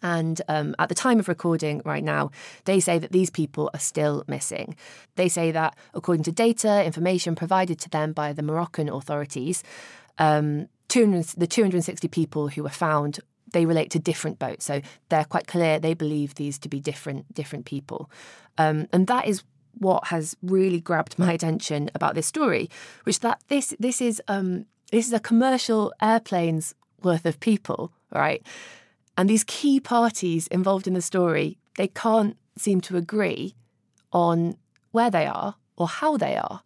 And 0.01 0.41
um, 0.47 0.75
at 0.79 0.88
the 0.88 0.95
time 0.95 1.19
of 1.19 1.27
recording 1.27 1.81
right 1.83 2.03
now, 2.03 2.31
they 2.65 2.79
say 2.79 2.99
that 2.99 3.11
these 3.11 3.29
people 3.29 3.69
are 3.73 3.79
still 3.79 4.23
missing. 4.27 4.75
They 5.15 5.27
say 5.27 5.51
that, 5.51 5.75
according 5.93 6.23
to 6.23 6.31
data, 6.31 6.85
information 6.85 7.35
provided 7.35 7.79
to 7.79 7.89
them 7.89 8.13
by 8.13 8.31
the 8.31 8.43
Moroccan 8.43 8.88
authorities, 8.88 9.63
um, 10.17 10.69
200, 10.89 11.25
the 11.38 11.48
260 11.48 12.08
people 12.10 12.50
who 12.50 12.63
were 12.63 12.69
found 12.69 13.19
they 13.51 13.65
relate 13.65 13.89
to 13.91 14.00
different 14.00 14.38
boats. 14.38 14.65
So 14.65 14.81
they're 15.10 15.25
quite 15.25 15.48
clear. 15.48 15.79
They 15.79 15.93
believe 15.93 16.36
these 16.36 16.60
to 16.60 16.69
be 16.69 16.79
different 16.79 17.34
different 17.34 17.65
people, 17.65 18.10
um, 18.58 18.88
and 18.93 19.08
that 19.08 19.27
is 19.27 19.43
what 19.77 20.08
has 20.08 20.36
really 20.41 20.79
grabbed 20.79 21.17
my 21.17 21.34
attention 21.34 21.89
about 21.96 22.15
this 22.15 22.27
story, 22.27 22.69
which 23.03 23.22
that 23.22 23.41
this 23.48 23.74
this 23.79 24.01
is 24.01 24.22
um, 24.27 24.65
this 24.91 25.08
is 25.08 25.13
a 25.13 25.19
commercial 25.19 25.93
airplane's 26.01 26.75
worth 27.01 27.25
of 27.25 27.39
people, 27.39 27.91
right? 28.13 28.46
And 29.17 29.29
these 29.29 29.43
key 29.43 29.79
parties 29.79 30.48
involved 30.48 30.88
in 30.88 30.93
the 30.93 31.01
story, 31.01 31.58
they 31.77 31.88
can't 31.88 32.38
seem 32.58 32.81
to 32.81 32.98
agree 32.98 33.55
on 34.12 34.55
where 34.91 35.10
they 35.10 35.25
are 35.25 35.55
or 35.77 35.88
how 35.88 36.17
they 36.17 36.36
are. 36.36 36.62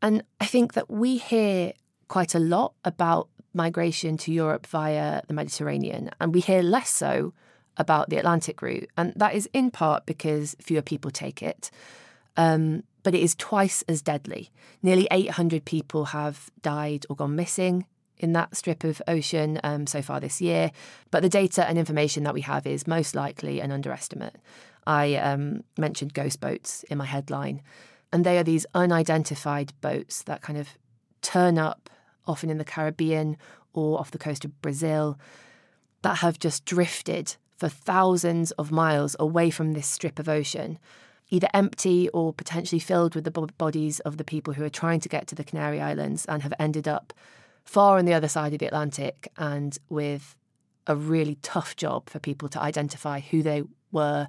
And 0.00 0.24
I 0.40 0.46
think 0.46 0.72
that 0.72 0.90
we 0.90 1.18
hear 1.18 1.72
quite 2.12 2.34
a 2.34 2.38
lot 2.38 2.74
about 2.84 3.30
migration 3.54 4.18
to 4.18 4.30
Europe 4.30 4.66
via 4.66 5.22
the 5.28 5.32
Mediterranean, 5.32 6.10
and 6.20 6.34
we 6.34 6.40
hear 6.40 6.60
less 6.60 6.90
so 6.90 7.32
about 7.78 8.10
the 8.10 8.18
Atlantic 8.18 8.60
route. 8.60 8.86
And 8.98 9.14
that 9.16 9.34
is 9.34 9.48
in 9.54 9.70
part 9.70 10.04
because 10.04 10.54
fewer 10.60 10.82
people 10.82 11.10
take 11.10 11.42
it. 11.42 11.70
Um, 12.36 12.82
but 13.02 13.14
it 13.14 13.22
is 13.22 13.34
twice 13.34 13.80
as 13.88 14.02
deadly. 14.02 14.50
Nearly 14.82 15.08
800 15.10 15.64
people 15.64 16.04
have 16.04 16.50
died 16.60 17.06
or 17.08 17.16
gone 17.16 17.34
missing 17.34 17.86
in 18.18 18.34
that 18.34 18.54
strip 18.58 18.84
of 18.84 19.00
ocean 19.08 19.58
um, 19.64 19.86
so 19.86 20.02
far 20.02 20.20
this 20.20 20.38
year. 20.38 20.70
But 21.10 21.22
the 21.22 21.30
data 21.30 21.66
and 21.66 21.78
information 21.78 22.24
that 22.24 22.34
we 22.34 22.42
have 22.42 22.66
is 22.66 22.86
most 22.86 23.14
likely 23.14 23.58
an 23.62 23.72
underestimate. 23.72 24.36
I 24.86 25.14
um, 25.14 25.64
mentioned 25.78 26.12
ghost 26.12 26.40
boats 26.40 26.82
in 26.90 26.98
my 26.98 27.06
headline, 27.06 27.62
and 28.12 28.22
they 28.22 28.36
are 28.36 28.44
these 28.44 28.66
unidentified 28.74 29.72
boats 29.80 30.22
that 30.24 30.42
kind 30.42 30.58
of 30.58 30.68
turn 31.22 31.56
up 31.56 31.88
often 32.26 32.50
in 32.50 32.58
the 32.58 32.64
Caribbean 32.64 33.36
or 33.72 33.98
off 33.98 34.10
the 34.10 34.18
coast 34.18 34.44
of 34.44 34.60
Brazil 34.62 35.18
that 36.02 36.18
have 36.18 36.38
just 36.38 36.64
drifted 36.64 37.36
for 37.56 37.68
thousands 37.68 38.50
of 38.52 38.72
miles 38.72 39.14
away 39.20 39.50
from 39.50 39.72
this 39.72 39.86
strip 39.86 40.18
of 40.18 40.28
ocean, 40.28 40.78
either 41.30 41.48
empty 41.54 42.08
or 42.10 42.32
potentially 42.32 42.78
filled 42.80 43.14
with 43.14 43.24
the 43.24 43.30
bodies 43.30 44.00
of 44.00 44.16
the 44.16 44.24
people 44.24 44.54
who 44.54 44.64
are 44.64 44.68
trying 44.70 45.00
to 45.00 45.08
get 45.08 45.26
to 45.28 45.34
the 45.34 45.44
Canary 45.44 45.80
Islands 45.80 46.26
and 46.26 46.42
have 46.42 46.54
ended 46.58 46.88
up 46.88 47.12
far 47.64 47.98
on 47.98 48.04
the 48.04 48.14
other 48.14 48.28
side 48.28 48.52
of 48.52 48.58
the 48.58 48.66
Atlantic 48.66 49.28
and 49.36 49.78
with 49.88 50.36
a 50.86 50.96
really 50.96 51.36
tough 51.42 51.76
job 51.76 52.10
for 52.10 52.18
people 52.18 52.48
to 52.48 52.60
identify 52.60 53.20
who 53.20 53.42
they 53.42 53.62
were 53.92 54.26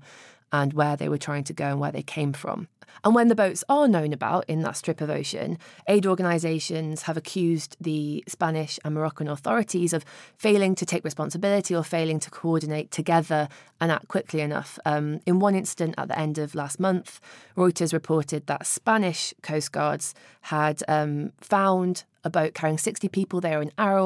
and 0.53 0.72
where 0.72 0.95
they 0.95 1.10
were 1.10 1.17
trying 1.17 1.43
to 1.43 1.53
go 1.53 1.65
and 1.65 1.79
where 1.79 1.91
they 1.91 2.03
came 2.03 2.31
from. 2.31 2.69
And 3.03 3.15
when 3.15 3.27
the 3.27 3.36
boats 3.36 3.63
are 3.67 3.88
known 3.88 4.13
about 4.13 4.45
in 4.48 4.62
that 4.62 4.77
strip 4.77 5.01
of 5.01 5.10
ocean, 5.10 5.57
aid 5.88 6.05
organisations 6.05 7.01
have 7.03 7.17
accused 7.17 7.75
the 7.81 8.24
Spanish 8.27 8.79
and 8.86 8.93
Moroccan 8.93 9.27
authorities 9.27 9.93
of 9.93 10.05
failing 10.38 10.75
to 10.75 10.86
take 10.86 11.03
responsibility 11.03 11.75
or 11.75 11.83
failing 11.83 12.19
to 12.19 12.29
coordinate 12.29 12.91
together 12.91 13.50
and 13.81 13.91
act 13.91 14.07
quickly 14.07 14.41
enough. 14.41 14.77
Um, 14.86 15.22
in 15.25 15.39
one 15.39 15.55
incident 15.55 15.95
at 15.98 16.07
the 16.07 16.17
end 16.17 16.38
of 16.38 16.55
last 16.55 16.79
month, 16.79 17.19
Reuters 17.57 17.91
reported 17.91 18.45
that 18.48 18.67
Spanish 18.67 19.33
coastguards 19.41 20.13
had 20.41 20.83
um, 20.88 21.33
found 21.41 22.03
a 22.23 22.29
boat 22.29 22.53
carrying 22.53 22.77
60 22.77 23.07
people. 23.09 23.41
They 23.41 23.55
were 23.55 23.61
an 23.61 23.71
hour 23.77 24.03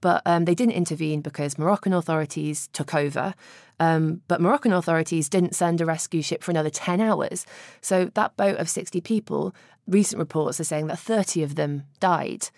but 0.00 0.22
um, 0.26 0.44
they 0.44 0.54
didn't 0.54 0.74
intervene 0.74 1.20
because 1.20 1.58
Moroccan 1.58 1.92
authorities 1.92 2.68
took 2.72 2.94
over. 2.94 3.34
Um, 3.80 4.20
but 4.28 4.40
Moroccan 4.40 4.72
authorities 4.72 5.28
didn't 5.28 5.54
send 5.54 5.80
a 5.80 5.86
rescue 5.86 6.22
ship 6.22 6.42
for 6.42 6.50
another 6.50 6.70
10 6.70 7.00
hours. 7.00 7.46
So 7.80 8.06
that 8.14 8.36
boat 8.36 8.58
of 8.58 8.68
60 8.68 9.00
people, 9.00 9.54
recent 9.86 10.18
reports 10.18 10.60
are 10.60 10.64
saying 10.64 10.88
that 10.88 10.98
30 10.98 11.42
of 11.42 11.54
them 11.54 11.84
died. 11.98 12.48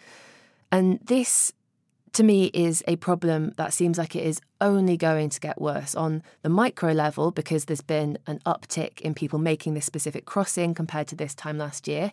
And 0.73 0.99
this, 1.05 1.53
to 2.15 2.23
me, 2.23 2.47
is 2.47 2.83
a 2.87 2.97
problem 2.97 3.53
that 3.57 3.73
seems 3.73 3.97
like 3.97 4.17
it 4.17 4.25
is 4.25 4.41
only 4.61 4.97
going 4.97 5.31
to 5.31 5.41
get 5.41 5.61
worse 5.61 5.95
on 5.95 6.23
the 6.43 6.49
micro 6.49 6.93
level 6.93 7.31
because 7.31 7.67
there's 7.67 7.81
been 7.81 8.19
an 8.27 8.41
uptick 8.45 9.01
in 9.01 9.15
people 9.15 9.39
making 9.39 9.75
this 9.75 9.87
specific 9.87 10.25
crossing 10.25 10.75
compared 10.75 11.09
to 11.09 11.17
this 11.17 11.35
time 11.35 11.59
last 11.59 11.87
year. 11.87 12.13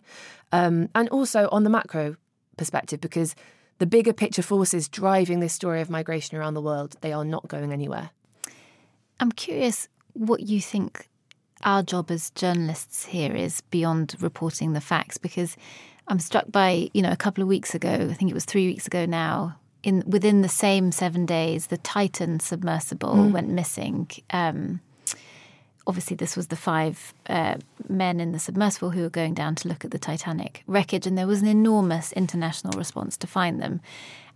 Um, 0.52 0.88
and 0.94 1.08
also 1.08 1.48
on 1.50 1.64
the 1.64 1.70
macro 1.70 2.16
perspective 2.56 3.00
because 3.00 3.34
the 3.78 3.86
bigger 3.86 4.12
picture 4.12 4.42
forces 4.42 4.88
driving 4.88 5.40
this 5.40 5.52
story 5.52 5.80
of 5.80 5.90
migration 5.90 6.36
around 6.36 6.54
the 6.54 6.60
world, 6.60 6.96
they 7.00 7.12
are 7.12 7.24
not 7.24 7.48
going 7.48 7.72
anywhere. 7.72 8.10
I'm 9.20 9.32
curious 9.32 9.88
what 10.14 10.40
you 10.40 10.60
think 10.60 11.08
our 11.64 11.82
job 11.82 12.10
as 12.10 12.30
journalists 12.30 13.06
here 13.06 13.34
is 13.34 13.60
beyond 13.62 14.16
reporting 14.20 14.72
the 14.72 14.80
facts 14.80 15.16
because 15.16 15.56
I'm 16.08 16.18
struck 16.18 16.50
by, 16.50 16.90
you 16.92 17.02
know, 17.02 17.12
a 17.12 17.16
couple 17.16 17.42
of 17.42 17.48
weeks 17.48 17.74
ago, 17.74 18.08
I 18.10 18.14
think 18.14 18.30
it 18.30 18.34
was 18.34 18.44
3 18.44 18.66
weeks 18.66 18.86
ago 18.86 19.06
now, 19.06 19.58
in 19.82 20.02
within 20.06 20.42
the 20.42 20.48
same 20.48 20.92
7 20.92 21.24
days 21.26 21.68
the 21.68 21.76
Titan 21.78 22.40
submersible 22.40 23.14
mm. 23.14 23.32
went 23.32 23.48
missing. 23.48 24.08
Um, 24.30 24.80
obviously 25.86 26.16
this 26.16 26.36
was 26.36 26.48
the 26.48 26.56
five 26.56 27.14
uh, 27.28 27.56
men 27.88 28.20
in 28.20 28.32
the 28.32 28.38
submersible 28.38 28.90
who 28.90 29.02
were 29.02 29.10
going 29.10 29.34
down 29.34 29.54
to 29.56 29.68
look 29.68 29.84
at 29.84 29.90
the 29.90 29.98
Titanic 29.98 30.62
wreckage, 30.66 31.06
and 31.06 31.16
there 31.16 31.26
was 31.26 31.42
an 31.42 31.48
enormous 31.48 32.12
international 32.12 32.78
response 32.78 33.16
to 33.18 33.26
find 33.26 33.60
them. 33.60 33.80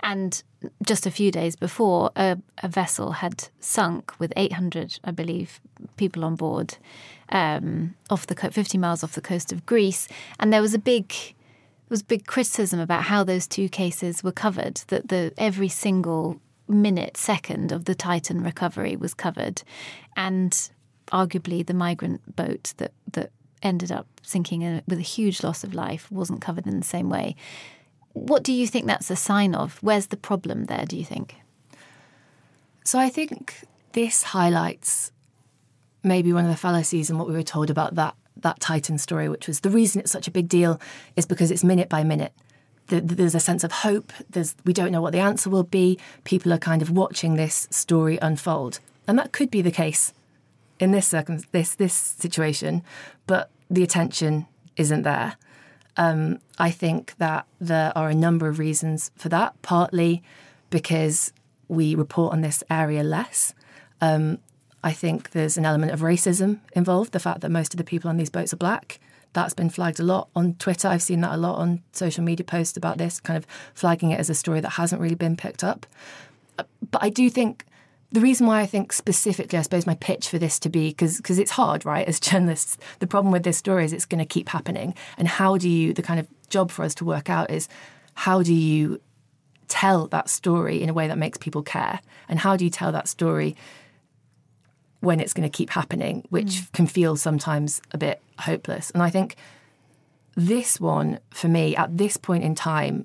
And 0.00 0.42
just 0.84 1.06
a 1.06 1.10
few 1.10 1.30
days 1.30 1.56
before, 1.56 2.10
a, 2.16 2.38
a 2.62 2.68
vessel 2.68 3.12
had 3.12 3.48
sunk 3.60 4.18
with 4.18 4.32
800, 4.36 4.98
I 5.04 5.10
believe, 5.10 5.60
people 5.96 6.24
on 6.24 6.36
board, 6.36 6.76
um, 7.30 7.94
off 8.10 8.26
the 8.26 8.34
co- 8.34 8.50
50 8.50 8.78
miles 8.78 9.02
off 9.02 9.12
the 9.12 9.20
coast 9.20 9.52
of 9.52 9.66
Greece, 9.66 10.08
and 10.38 10.52
there 10.52 10.62
was 10.62 10.74
a 10.74 10.78
big 10.78 11.08
there 11.08 11.94
was 11.94 12.02
big 12.02 12.26
criticism 12.26 12.80
about 12.80 13.04
how 13.04 13.22
those 13.22 13.46
two 13.46 13.68
cases 13.68 14.24
were 14.24 14.32
covered. 14.32 14.80
That 14.88 15.08
the 15.08 15.32
every 15.38 15.68
single 15.68 16.40
minute, 16.68 17.16
second 17.16 17.70
of 17.70 17.84
the 17.84 17.94
Titan 17.94 18.42
recovery 18.42 18.96
was 18.96 19.14
covered, 19.14 19.62
and 20.16 20.70
arguably 21.12 21.66
the 21.66 21.74
migrant 21.74 22.36
boat 22.36 22.74
that 22.78 22.92
that 23.12 23.30
ended 23.62 23.90
up 23.90 24.06
sinking 24.22 24.62
in, 24.62 24.82
with 24.86 24.98
a 24.98 25.02
huge 25.02 25.42
loss 25.42 25.64
of 25.64 25.74
life 25.74 26.10
wasn't 26.10 26.40
covered 26.40 26.66
in 26.66 26.78
the 26.78 26.86
same 26.86 27.08
way. 27.08 27.36
What 28.12 28.42
do 28.42 28.52
you 28.52 28.66
think 28.66 28.86
that's 28.86 29.10
a 29.10 29.16
sign 29.16 29.54
of? 29.54 29.78
Where's 29.82 30.06
the 30.06 30.16
problem 30.16 30.66
there, 30.66 30.84
do 30.86 30.96
you 30.96 31.04
think? 31.04 31.36
So 32.84 32.98
I 32.98 33.08
think 33.08 33.64
this 33.92 34.22
highlights 34.22 35.12
maybe 36.02 36.32
one 36.32 36.44
of 36.44 36.50
the 36.50 36.56
fallacies 36.56 37.10
in 37.10 37.18
what 37.18 37.28
we 37.28 37.34
were 37.34 37.42
told 37.42 37.70
about 37.70 37.94
that 37.96 38.14
that 38.38 38.60
Titan 38.60 38.98
story, 38.98 39.28
which 39.28 39.48
was 39.48 39.60
the 39.60 39.70
reason 39.70 40.00
it's 40.00 40.12
such 40.12 40.28
a 40.28 40.30
big 40.30 40.46
deal 40.48 40.78
is 41.16 41.24
because 41.24 41.50
it's 41.50 41.64
minute 41.64 41.88
by 41.88 42.04
minute. 42.04 42.32
there's 42.88 43.34
a 43.34 43.40
sense 43.40 43.64
of 43.64 43.72
hope. 43.72 44.12
There's, 44.28 44.54
we 44.64 44.74
don't 44.74 44.92
know 44.92 45.00
what 45.00 45.12
the 45.12 45.18
answer 45.18 45.48
will 45.48 45.64
be. 45.64 45.98
People 46.24 46.52
are 46.52 46.58
kind 46.58 46.82
of 46.82 46.90
watching 46.90 47.34
this 47.34 47.66
story 47.70 48.18
unfold, 48.20 48.78
and 49.08 49.18
that 49.18 49.32
could 49.32 49.50
be 49.50 49.62
the 49.62 49.70
case 49.70 50.12
in 50.78 50.90
this 50.92 51.06
circum- 51.06 51.44
this 51.52 51.74
this 51.74 51.94
situation, 51.94 52.82
but 53.26 53.50
the 53.70 53.82
attention 53.82 54.46
isn't 54.76 55.02
there. 55.02 55.36
Um, 55.96 56.40
I 56.58 56.70
think 56.70 57.14
that 57.18 57.46
there 57.60 57.92
are 57.96 58.08
a 58.08 58.14
number 58.14 58.48
of 58.48 58.58
reasons 58.58 59.10
for 59.16 59.28
that. 59.30 59.60
Partly 59.62 60.22
because 60.70 61.32
we 61.68 61.94
report 61.94 62.32
on 62.32 62.42
this 62.42 62.62
area 62.70 63.02
less. 63.02 63.54
Um, 64.00 64.38
I 64.84 64.92
think 64.92 65.30
there's 65.30 65.56
an 65.56 65.64
element 65.64 65.92
of 65.92 66.00
racism 66.00 66.60
involved. 66.72 67.12
The 67.12 67.18
fact 67.18 67.40
that 67.40 67.50
most 67.50 67.74
of 67.74 67.78
the 67.78 67.84
people 67.84 68.08
on 68.08 68.18
these 68.18 68.30
boats 68.30 68.52
are 68.52 68.56
black. 68.58 69.00
That's 69.32 69.54
been 69.54 69.68
flagged 69.68 70.00
a 70.00 70.02
lot 70.02 70.28
on 70.34 70.54
Twitter. 70.54 70.88
I've 70.88 71.02
seen 71.02 71.20
that 71.22 71.32
a 71.32 71.36
lot 71.36 71.58
on 71.58 71.82
social 71.92 72.24
media 72.24 72.44
posts 72.44 72.76
about 72.76 72.96
this, 72.96 73.20
kind 73.20 73.36
of 73.36 73.46
flagging 73.74 74.10
it 74.10 74.20
as 74.20 74.30
a 74.30 74.34
story 74.34 74.60
that 74.60 74.70
hasn't 74.70 75.00
really 75.00 75.14
been 75.14 75.36
picked 75.36 75.64
up. 75.64 75.86
Uh, 76.58 76.64
but 76.90 77.02
I 77.02 77.10
do 77.10 77.28
think 77.28 77.66
the 78.16 78.22
reason 78.22 78.46
why 78.46 78.62
I 78.62 78.66
think 78.66 78.94
specifically, 78.94 79.58
I 79.58 79.62
suppose 79.62 79.86
my 79.86 79.96
pitch 79.96 80.30
for 80.30 80.38
this 80.38 80.58
to 80.60 80.70
be 80.70 80.88
because 80.88 81.18
because 81.18 81.38
it's 81.38 81.50
hard, 81.50 81.84
right? 81.84 82.08
As 82.08 82.18
journalists, 82.28 82.78
the 82.98 83.06
problem 83.06 83.30
with 83.30 83.42
this 83.42 83.58
story 83.58 83.84
is 83.84 83.92
it's 83.92 84.06
going 84.06 84.20
to 84.20 84.24
keep 84.24 84.48
happening. 84.48 84.94
And 85.18 85.28
how 85.28 85.58
do 85.58 85.68
you? 85.68 85.92
The 85.92 86.02
kind 86.02 86.18
of 86.18 86.26
job 86.48 86.70
for 86.70 86.82
us 86.82 86.94
to 86.94 87.04
work 87.04 87.28
out 87.28 87.50
is 87.50 87.68
how 88.14 88.42
do 88.42 88.54
you 88.54 89.02
tell 89.68 90.06
that 90.06 90.30
story 90.30 90.82
in 90.82 90.88
a 90.88 90.94
way 90.94 91.08
that 91.08 91.18
makes 91.18 91.36
people 91.36 91.62
care, 91.62 92.00
and 92.26 92.38
how 92.38 92.56
do 92.56 92.64
you 92.64 92.70
tell 92.70 92.90
that 92.90 93.06
story 93.06 93.54
when 95.00 95.20
it's 95.20 95.34
going 95.34 95.46
to 95.46 95.54
keep 95.54 95.68
happening, 95.68 96.24
which 96.30 96.46
mm. 96.46 96.72
can 96.72 96.86
feel 96.86 97.16
sometimes 97.16 97.82
a 97.92 97.98
bit 97.98 98.22
hopeless. 98.38 98.90
And 98.92 99.02
I 99.02 99.10
think 99.10 99.36
this 100.36 100.80
one 100.80 101.20
for 101.34 101.48
me 101.48 101.76
at 101.76 101.98
this 101.98 102.16
point 102.16 102.44
in 102.44 102.54
time 102.54 103.04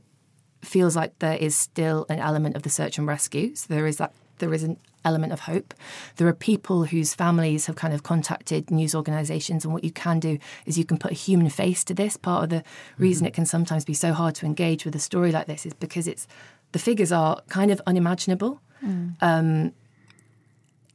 feels 0.62 0.96
like 0.96 1.20
there 1.20 1.36
is 1.36 1.54
still 1.54 2.06
an 2.08 2.20
element 2.20 2.56
of 2.56 2.64
the 2.64 2.70
search 2.70 2.98
and 2.98 3.06
rescue. 3.06 3.54
So 3.56 3.66
there 3.68 3.88
is 3.88 3.98
that 3.98 4.14
there 4.42 4.54
is 4.54 4.64
an 4.64 4.78
element 5.06 5.32
of 5.32 5.42
hope. 5.42 5.74
There 6.18 6.28
are 6.28 6.34
people 6.34 6.84
whose 6.84 7.14
families 7.14 7.68
have 7.68 7.78
kind 7.78 7.94
of 7.94 8.04
contacted 8.04 8.70
news 8.70 8.94
organisations, 8.94 9.64
and 9.64 9.74
what 9.74 9.86
you 9.86 9.92
can 9.92 10.20
do 10.20 10.38
is 10.66 10.78
you 10.78 10.84
can 10.84 10.98
put 10.98 11.12
a 11.12 11.16
human 11.16 11.50
face 11.50 11.86
to 11.86 11.94
this. 11.94 12.18
Part 12.18 12.44
of 12.44 12.50
the 12.50 12.64
reason 12.98 13.24
mm-hmm. 13.24 13.30
it 13.30 13.34
can 13.34 13.46
sometimes 13.46 13.86
be 13.86 13.94
so 13.94 14.12
hard 14.12 14.36
to 14.36 14.46
engage 14.46 14.84
with 14.84 14.96
a 14.96 15.00
story 15.00 15.32
like 15.32 15.48
this 15.48 15.66
is 15.66 15.74
because 15.74 16.08
it's 16.08 16.28
the 16.74 16.80
figures 16.80 17.12
are 17.12 17.42
kind 17.48 17.72
of 17.72 17.82
unimaginable. 17.88 18.62
Mm. 18.84 19.16
Um, 19.22 19.72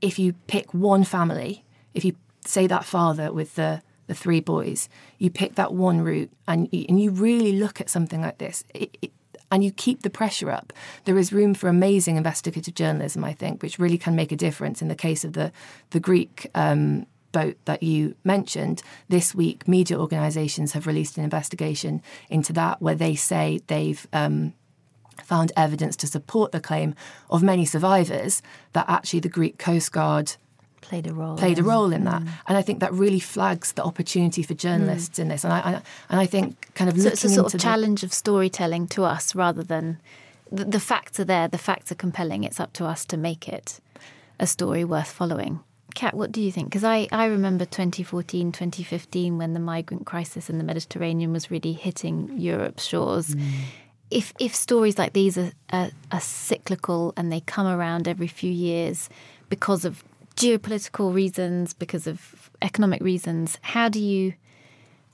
if 0.02 0.18
you 0.18 0.34
pick 0.46 0.74
one 0.74 1.04
family, 1.04 1.64
if 1.94 2.04
you 2.04 2.16
say 2.44 2.66
that 2.66 2.84
father 2.84 3.32
with 3.32 3.54
the 3.54 3.82
the 4.08 4.14
three 4.14 4.40
boys, 4.40 4.88
you 5.18 5.30
pick 5.30 5.56
that 5.56 5.72
one 5.72 6.00
route, 6.00 6.30
and 6.46 6.68
and 6.72 7.00
you 7.00 7.10
really 7.10 7.52
look 7.52 7.80
at 7.80 7.90
something 7.90 8.20
like 8.20 8.38
this. 8.38 8.64
It, 8.74 8.96
it, 9.02 9.12
and 9.50 9.62
you 9.62 9.70
keep 9.70 10.02
the 10.02 10.10
pressure 10.10 10.50
up, 10.50 10.72
there 11.04 11.18
is 11.18 11.32
room 11.32 11.54
for 11.54 11.68
amazing 11.68 12.16
investigative 12.16 12.74
journalism, 12.74 13.24
I 13.24 13.32
think, 13.32 13.62
which 13.62 13.78
really 13.78 13.98
can 13.98 14.16
make 14.16 14.32
a 14.32 14.36
difference. 14.36 14.82
In 14.82 14.88
the 14.88 14.94
case 14.94 15.24
of 15.24 15.32
the 15.32 15.52
the 15.90 16.00
Greek 16.00 16.50
um, 16.54 17.06
boat 17.32 17.56
that 17.64 17.82
you 17.82 18.14
mentioned, 18.24 18.82
this 19.08 19.34
week 19.34 19.68
media 19.68 19.98
organisations 19.98 20.72
have 20.72 20.86
released 20.86 21.18
an 21.18 21.24
investigation 21.24 22.02
into 22.28 22.52
that, 22.54 22.80
where 22.80 22.94
they 22.94 23.14
say 23.14 23.60
they've 23.66 24.06
um, 24.12 24.52
found 25.22 25.52
evidence 25.56 25.96
to 25.96 26.06
support 26.06 26.52
the 26.52 26.60
claim 26.60 26.94
of 27.30 27.42
many 27.42 27.64
survivors 27.64 28.42
that 28.72 28.86
actually 28.88 29.20
the 29.20 29.28
Greek 29.28 29.58
Coast 29.58 29.92
Guard 29.92 30.36
played 30.88 31.06
a 31.06 31.12
role 31.12 31.36
played 31.36 31.58
a 31.58 31.62
role 31.62 31.92
in 31.92 32.04
that, 32.04 32.22
mm. 32.22 32.28
and 32.46 32.56
I 32.56 32.62
think 32.62 32.80
that 32.80 32.92
really 32.92 33.20
flags 33.20 33.72
the 33.72 33.84
opportunity 33.84 34.42
for 34.42 34.54
journalists 34.54 35.18
mm. 35.18 35.22
in 35.22 35.28
this. 35.28 35.44
And 35.44 35.52
I, 35.52 35.58
I, 35.58 35.72
and 36.10 36.20
I 36.20 36.26
think 36.26 36.74
kind 36.74 36.88
of 36.88 37.00
so 37.00 37.08
it's 37.08 37.24
a 37.24 37.28
sort 37.28 37.54
of 37.54 37.60
challenge 37.60 38.02
of 38.02 38.12
storytelling 38.12 38.86
to 38.88 39.04
us 39.04 39.34
rather 39.34 39.62
than 39.62 39.98
the, 40.50 40.64
the 40.64 40.80
facts 40.80 41.18
are 41.20 41.24
there, 41.24 41.48
the 41.48 41.58
facts 41.58 41.90
are 41.90 41.96
compelling. 41.96 42.44
It's 42.44 42.60
up 42.60 42.72
to 42.74 42.84
us 42.84 43.04
to 43.06 43.16
make 43.16 43.48
it 43.48 43.80
a 44.38 44.46
story 44.46 44.84
worth 44.84 45.10
following. 45.10 45.60
Cat, 45.94 46.14
what 46.14 46.30
do 46.30 46.42
you 46.42 46.52
think? 46.52 46.68
Because 46.68 46.84
I, 46.84 47.08
I 47.10 47.24
remember 47.24 47.64
2014, 47.64 48.52
2015 48.52 49.38
when 49.38 49.54
the 49.54 49.60
migrant 49.60 50.04
crisis 50.04 50.50
in 50.50 50.58
the 50.58 50.64
Mediterranean 50.64 51.32
was 51.32 51.50
really 51.50 51.72
hitting 51.72 52.38
Europe's 52.38 52.84
shores. 52.84 53.34
Mm. 53.34 53.50
If 54.10 54.32
if 54.38 54.54
stories 54.54 54.98
like 54.98 55.14
these 55.14 55.38
are, 55.38 55.52
are, 55.72 55.90
are 56.12 56.20
cyclical 56.20 57.12
and 57.16 57.32
they 57.32 57.40
come 57.40 57.66
around 57.66 58.06
every 58.06 58.28
few 58.28 58.52
years 58.52 59.08
because 59.48 59.84
of 59.84 60.04
geopolitical 60.36 61.12
reasons, 61.12 61.72
because 61.72 62.06
of 62.06 62.50
economic 62.62 63.02
reasons. 63.02 63.58
How 63.62 63.88
do 63.88 64.00
you 64.00 64.34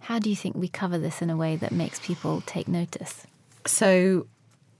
how 0.00 0.18
do 0.18 0.28
you 0.28 0.36
think 0.36 0.56
we 0.56 0.68
cover 0.68 0.98
this 0.98 1.22
in 1.22 1.30
a 1.30 1.36
way 1.36 1.54
that 1.56 1.70
makes 1.70 2.00
people 2.00 2.42
take 2.44 2.66
notice? 2.66 3.24
So 3.66 4.26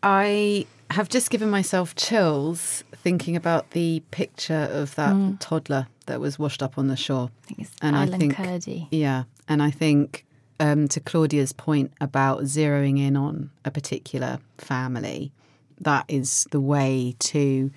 I 0.03 0.67
have 0.91 1.09
just 1.09 1.31
given 1.31 1.49
myself 1.49 1.95
chills 1.95 2.83
thinking 2.93 3.37
about 3.37 3.71
the 3.71 4.03
picture 4.11 4.69
of 4.73 4.95
that 4.97 5.15
mm. 5.15 5.37
toddler 5.39 5.87
that 6.07 6.21
was 6.21 6.39
washed 6.39 6.63
up 6.63 6.77
on 6.77 6.89
the 6.89 6.97
shore. 6.97 7.31
I 7.45 7.47
think 7.47 7.61
it's 7.61 7.71
and 7.81 7.97
Alan 7.97 8.15
I 8.15 8.19
think, 8.19 8.35
Kurdi. 8.35 8.89
Yeah. 8.91 9.25
And 9.49 9.63
I 9.63 9.71
think 9.71 10.27
um, 10.59 10.89
to 10.89 11.01
Claudia's 11.01 11.53
point 11.53 11.93
about 12.01 12.43
zeroing 12.43 12.99
in 12.99 13.17
on 13.17 13.51
a 13.65 13.71
particular 13.71 14.39
family, 14.59 15.33
that 15.81 16.05
is 16.09 16.47
the 16.51 16.61
way 16.61 17.15
to 17.21 17.71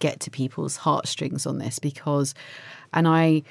get 0.00 0.18
to 0.20 0.30
people's 0.30 0.76
heartstrings 0.76 1.46
on 1.46 1.58
this 1.58 1.78
because, 1.78 2.34
and 2.92 3.06
I. 3.08 3.42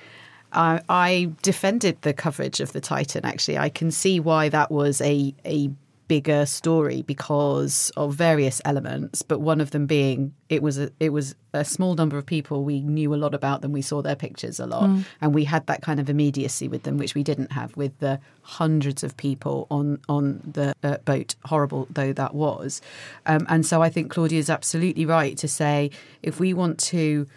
I, 0.51 0.81
I 0.89 1.31
defended 1.43 2.01
the 2.01 2.11
coverage 2.11 2.59
of 2.59 2.73
the 2.73 2.81
Titan. 2.81 3.23
Actually, 3.23 3.59
I 3.59 3.69
can 3.69 3.91
see 3.91 4.19
why 4.19 4.49
that 4.49 4.71
was 4.71 4.99
a 4.99 5.31
a 5.45 5.69
bigger 6.09 6.45
story 6.45 7.01
because 7.03 7.91
of 7.95 8.15
various 8.15 8.59
elements, 8.65 9.21
but 9.21 9.39
one 9.39 9.61
of 9.61 9.69
them 9.71 9.85
being 9.85 10.33
it 10.49 10.61
was 10.61 10.77
a 10.79 10.89
it 10.99 11.11
was 11.13 11.35
a 11.53 11.63
small 11.63 11.93
number 11.95 12.17
of 12.17 12.25
people 12.25 12.63
we 12.65 12.81
knew 12.81 13.13
a 13.13 13.19
lot 13.25 13.33
about 13.33 13.61
them. 13.61 13.71
We 13.71 13.81
saw 13.83 14.01
their 14.01 14.15
pictures 14.15 14.59
a 14.59 14.65
lot, 14.65 14.89
Mm. 14.89 15.05
and 15.21 15.33
we 15.33 15.43
had 15.45 15.65
that 15.67 15.81
kind 15.81 15.99
of 15.99 16.09
immediacy 16.09 16.67
with 16.67 16.83
them, 16.83 16.97
which 16.97 17.13
we 17.15 17.23
didn't 17.23 17.51
have 17.53 17.77
with 17.77 17.97
the 17.99 18.19
hundreds 18.41 19.03
of 19.03 19.15
people 19.15 19.67
on 19.71 19.99
on 20.09 20.41
the 20.57 20.73
uh, 20.83 20.97
boat. 21.05 21.35
Horrible 21.45 21.87
though 21.91 22.11
that 22.21 22.33
was, 22.35 22.81
um, 23.25 23.45
and 23.47 23.65
so 23.65 23.81
I 23.81 23.89
think 23.89 24.11
Claudia 24.11 24.39
is 24.39 24.49
absolutely 24.49 25.05
right 25.05 25.37
to 25.37 25.47
say 25.47 25.91
if 26.23 26.39
we 26.39 26.53
want 26.53 26.79
to 26.95 27.27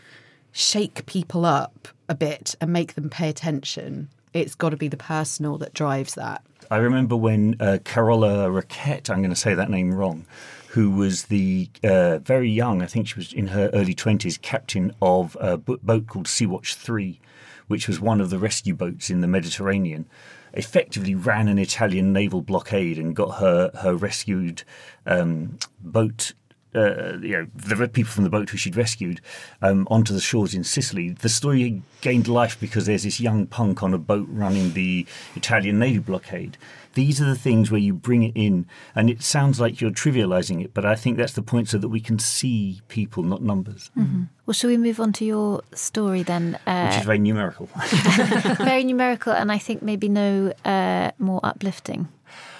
shake 0.52 1.04
people 1.06 1.44
up 1.44 1.88
a 2.08 2.14
bit 2.14 2.54
and 2.60 2.72
make 2.72 2.94
them 2.94 3.08
pay 3.08 3.28
attention, 3.28 4.08
it's 4.32 4.54
got 4.54 4.70
to 4.70 4.76
be 4.76 4.88
the 4.88 4.96
personal 4.96 5.58
that 5.58 5.72
drives 5.74 6.14
that. 6.14 6.42
I 6.72 6.78
remember 6.78 7.16
when 7.16 7.56
uh, 7.60 7.80
Carola 7.84 8.48
Rackete, 8.48 9.10
I'm 9.10 9.18
going 9.18 9.28
to 9.28 9.36
say 9.36 9.52
that 9.52 9.68
name 9.68 9.92
wrong, 9.92 10.24
who 10.68 10.90
was 10.90 11.24
the 11.24 11.68
uh, 11.84 12.16
very 12.20 12.48
young, 12.48 12.80
I 12.80 12.86
think 12.86 13.08
she 13.08 13.16
was 13.16 13.30
in 13.30 13.48
her 13.48 13.68
early 13.74 13.94
20s, 13.94 14.40
captain 14.40 14.90
of 15.02 15.36
a 15.38 15.58
boat 15.58 16.06
called 16.06 16.26
Sea 16.26 16.46
Watch 16.46 16.74
3, 16.74 17.20
which 17.66 17.88
was 17.88 18.00
one 18.00 18.22
of 18.22 18.30
the 18.30 18.38
rescue 18.38 18.72
boats 18.74 19.10
in 19.10 19.20
the 19.20 19.26
Mediterranean, 19.26 20.06
effectively 20.54 21.14
ran 21.14 21.46
an 21.46 21.58
Italian 21.58 22.10
naval 22.10 22.40
blockade 22.40 22.96
and 22.98 23.14
got 23.14 23.38
her, 23.38 23.70
her 23.82 23.94
rescued 23.94 24.62
um, 25.04 25.58
boat 25.78 26.32
uh, 26.74 27.18
you 27.20 27.32
know, 27.32 27.46
the 27.54 27.88
people 27.88 28.10
from 28.10 28.24
the 28.24 28.30
boat 28.30 28.48
who 28.50 28.56
she'd 28.56 28.76
rescued 28.76 29.20
um, 29.60 29.86
onto 29.90 30.14
the 30.14 30.20
shores 30.20 30.54
in 30.54 30.64
Sicily. 30.64 31.10
The 31.10 31.28
story 31.28 31.82
gained 32.00 32.28
life 32.28 32.58
because 32.58 32.86
there's 32.86 33.02
this 33.02 33.20
young 33.20 33.46
punk 33.46 33.82
on 33.82 33.92
a 33.92 33.98
boat 33.98 34.26
running 34.30 34.72
the 34.72 35.06
Italian 35.36 35.78
navy 35.78 35.98
blockade. 35.98 36.56
These 36.94 37.22
are 37.22 37.24
the 37.24 37.36
things 37.36 37.70
where 37.70 37.80
you 37.80 37.94
bring 37.94 38.22
it 38.22 38.32
in, 38.34 38.66
and 38.94 39.08
it 39.08 39.22
sounds 39.22 39.58
like 39.58 39.80
you're 39.80 39.90
trivializing 39.90 40.62
it, 40.62 40.74
but 40.74 40.84
I 40.84 40.94
think 40.94 41.16
that's 41.16 41.32
the 41.32 41.42
point 41.42 41.70
so 41.70 41.78
that 41.78 41.88
we 41.88 42.00
can 42.00 42.18
see 42.18 42.82
people, 42.88 43.22
not 43.22 43.42
numbers, 43.42 43.90
Mhm. 43.98 44.28
Well, 44.44 44.52
shall 44.54 44.68
we 44.70 44.76
move 44.76 45.00
on 45.00 45.12
to 45.14 45.24
your 45.24 45.62
story 45.72 46.22
then? 46.22 46.58
Uh, 46.66 46.86
which 46.88 46.98
is 46.98 47.06
very 47.06 47.18
numerical. 47.18 47.68
very 48.58 48.84
numerical, 48.84 49.32
and 49.32 49.50
I 49.52 49.56
think 49.58 49.82
maybe 49.82 50.08
no 50.08 50.52
uh, 50.64 51.12
more 51.18 51.40
uplifting. 51.42 52.08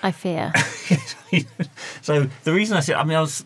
I 0.03 0.13
fear. 0.13 0.53
so 2.03 2.29
the 2.45 2.53
reason 2.53 2.77
I 2.77 2.81
said, 2.81 2.97
I 2.97 3.05
mean, 3.05 3.17
I 3.17 3.21
was 3.21 3.45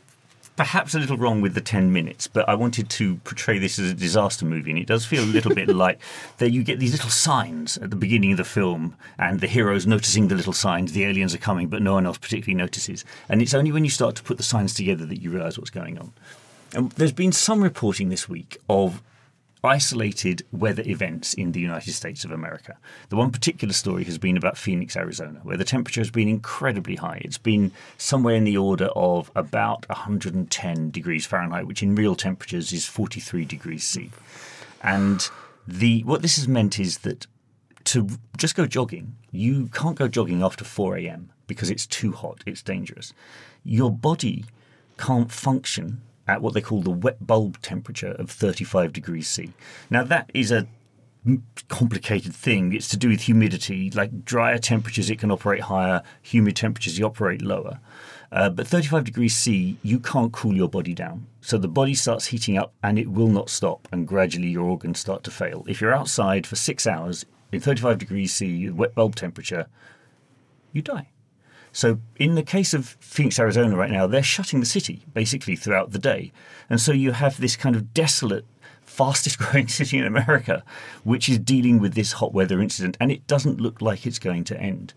perhaps 0.57 0.95
a 0.95 0.99
little 0.99 1.19
wrong 1.19 1.43
with 1.43 1.55
the 1.55 1.61
10 1.61 1.93
minutes, 1.93 2.27
but 2.27 2.49
I 2.49 2.55
wanted 2.55 2.89
to 2.91 3.17
portray 3.17 3.59
this 3.59 3.79
as 3.79 3.91
a 3.91 3.95
disaster 3.95 4.47
movie, 4.47 4.71
and 4.71 4.79
it 4.79 4.87
does 4.87 5.05
feel 5.05 5.23
a 5.23 5.27
little 5.27 5.55
bit 5.55 5.69
like 5.75 6.01
that 6.39 6.51
you 6.51 6.65
get 6.65 6.79
these 6.79 6.93
little 6.93 7.11
signs 7.11 7.77
at 7.79 7.91
the 7.91 7.97
beginning 7.97 8.33
of 8.33 8.39
the 8.39 8.45
film, 8.45 8.97
and 9.19 9.41
the 9.41 9.47
heroes 9.47 9.87
noticing 9.87 10.29
the 10.29 10.35
little 10.35 10.55
signs, 10.55 10.93
the 10.93 11.05
aliens 11.05 11.35
are 11.35 11.39
coming, 11.39 11.69
but 11.69 11.83
no 11.83 11.93
one 11.93 12.07
else 12.07 12.19
particularly 12.19 12.57
notices. 12.57 13.05
And 13.29 13.43
it's 13.43 13.55
only 13.55 13.71
when 13.71 13.85
you 13.85 13.91
start 13.91 14.17
to 14.17 14.23
put 14.23 14.39
the 14.39 14.43
signs 14.43 14.73
together 14.73 15.05
that 15.07 15.21
you 15.21 15.31
realise 15.31 15.59
what's 15.59 15.71
going 15.71 15.99
on. 15.99 16.13
And 16.75 16.91
there's 16.93 17.13
been 17.13 17.33
some 17.33 17.63
reporting 17.63 18.09
this 18.09 18.29
week 18.29 18.59
of 18.69 19.03
isolated 19.67 20.45
weather 20.53 20.83
events 20.87 21.35
in 21.35 21.53
the 21.53 21.61
United 21.61 21.93
States 21.93 22.25
of 22.25 22.31
America. 22.31 22.79
The 23.09 23.17
one 23.17 23.31
particular 23.31 23.75
story 23.75 24.05
has 24.05 24.19
been 24.19 24.37
about 24.37 24.57
Phoenix, 24.57 24.97
Arizona, 24.97 25.41
where 25.43 25.57
the 25.57 25.65
temperature 25.65 26.01
has 26.01 26.11
been 26.11 26.29
incredibly 26.29 26.97
high. 26.97 27.21
It's 27.25 27.39
been 27.39 27.73
somewhere 27.99 28.35
in 28.35 28.45
the 28.45 28.57
order 28.57 28.87
of 28.97 29.31
about 29.35 29.89
110 29.89 30.91
degrees 30.91 31.27
Fahrenheit, 31.27 31.67
which 31.67 31.83
in 31.83 31.95
real 31.95 32.15
temperatures 32.15 32.73
is 32.73 32.87
43 32.87 33.45
degrees 33.45 33.85
C. 33.85 34.11
And 34.83 35.29
the 35.67 36.03
what 36.05 36.23
this 36.23 36.37
has 36.37 36.47
meant 36.47 36.79
is 36.79 36.99
that 36.99 37.27
to 37.85 38.09
just 38.37 38.55
go 38.55 38.67
jogging, 38.67 39.17
you 39.31 39.67
can't 39.69 39.97
go 39.97 40.09
jogging 40.09 40.43
after 40.43 40.65
4 40.65 40.97
a.m. 40.99 41.31
because 41.47 41.71
it's 41.71 41.87
too 41.87 42.13
hot, 42.13 42.43
it's 42.47 42.63
dangerous. 42.63 43.13
Your 43.65 43.91
body 43.91 44.45
can't 44.99 45.31
function 45.31 46.01
at 46.27 46.43
what 46.43 46.55
they 46.55 46.61
call 46.61 46.83
the 46.83 46.91
wet 46.91 47.25
bulb 47.27 47.61
temperature 47.63 48.13
of 48.13 48.31
35 48.31 48.93
degrees 48.93 49.29
C. 49.29 49.53
Now, 49.91 50.03
that 50.05 50.31
is 50.35 50.51
a 50.51 50.67
complicated 51.69 52.35
thing. 52.35 52.73
It's 52.73 52.89
to 52.89 52.97
do 52.97 53.09
with 53.09 53.23
humidity. 53.23 53.91
Like 53.91 54.25
drier 54.25 54.59
temperatures, 54.59 55.11
it 55.11 55.19
can 55.19 55.31
operate 55.31 55.63
higher, 55.63 56.03
humid 56.23 56.57
temperatures, 56.57 56.99
you 56.99 57.07
operate 57.07 57.43
lower. 57.43 57.81
Uh, 58.33 58.51
but 58.51 58.67
35 58.67 59.05
degrees 59.05 59.35
C, 59.35 59.77
you 59.83 59.99
can't 59.99 60.33
cool 60.33 60.55
your 60.55 60.69
body 60.69 60.95
down. 60.95 61.27
So 61.41 61.59
the 61.59 61.69
body 61.69 61.95
starts 61.95 62.27
heating 62.27 62.59
up 62.59 62.73
and 62.83 62.99
it 62.99 63.09
will 63.09 63.29
not 63.29 63.51
stop, 63.51 63.89
and 63.93 64.07
gradually 64.07 64.49
your 64.49 64.65
organs 64.65 64.99
start 64.99 65.23
to 65.25 65.31
fail. 65.31 65.65
If 65.69 65.81
you're 65.81 65.95
outside 65.95 66.47
for 66.47 66.57
six 66.57 66.87
hours 66.87 67.25
in 67.53 67.61
35 67.61 67.99
degrees 67.99 68.35
C, 68.35 68.69
wet 68.71 68.95
bulb 68.95 69.15
temperature, 69.15 69.67
you 70.73 70.83
die. 70.83 71.09
So, 71.77 71.99
in 72.19 72.37
the 72.37 72.43
case 72.43 72.73
of 72.73 72.97
Phoenix, 73.01 73.39
Arizona, 73.39 73.77
right 73.77 73.91
now, 73.91 74.07
they're 74.07 74.23
shutting 74.23 74.61
the 74.61 74.67
city 74.67 75.05
basically 75.13 75.57
throughout 75.57 75.93
the 75.93 75.99
day. 75.99 76.33
And 76.71 76.81
so 76.81 76.91
you 76.91 77.13
have 77.13 77.39
this 77.39 77.55
kind 77.55 77.77
of 77.77 77.93
desolate, 77.93 78.47
fastest 78.81 79.37
growing 79.41 79.69
city 79.69 79.99
in 79.99 80.07
America, 80.07 80.65
which 81.05 81.29
is 81.29 81.39
dealing 81.39 81.79
with 81.79 81.93
this 81.93 82.13
hot 82.13 82.33
weather 82.33 82.63
incident, 82.63 82.97
and 82.99 83.13
it 83.13 83.27
doesn't 83.27 83.61
look 83.61 83.83
like 83.83 84.07
it's 84.07 84.19
going 84.19 84.45
to 84.45 84.59
end. 84.59 84.95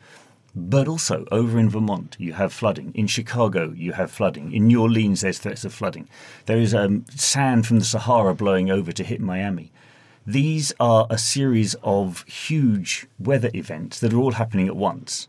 But 0.56 0.88
also, 0.88 1.26
over 1.34 1.60
in 1.60 1.70
Vermont, 1.70 2.16
you 2.18 2.32
have 2.32 2.54
flooding. 2.54 2.94
In 2.96 3.08
Chicago, 3.08 3.74
you 3.76 3.92
have 3.92 4.10
flooding. 4.10 4.54
In 4.54 4.68
New 4.68 4.82
Orleans, 4.82 5.20
there's 5.20 5.40
threats 5.40 5.66
of 5.66 5.74
flooding. 5.74 6.08
There 6.46 6.60
is 6.60 6.74
um, 6.74 7.04
sand 7.10 7.68
from 7.68 7.80
the 7.80 7.86
Sahara 7.86 8.34
blowing 8.34 8.72
over 8.72 8.94
to 8.94 9.04
hit 9.04 9.20
Miami. 9.20 9.74
These 10.26 10.72
are 10.80 11.08
a 11.10 11.18
series 11.18 11.76
of 11.84 12.24
huge 12.24 13.06
weather 13.20 13.52
events 13.54 14.00
that 14.00 14.14
are 14.14 14.18
all 14.18 14.32
happening 14.32 14.70
at 14.70 14.78
once. 14.78 15.28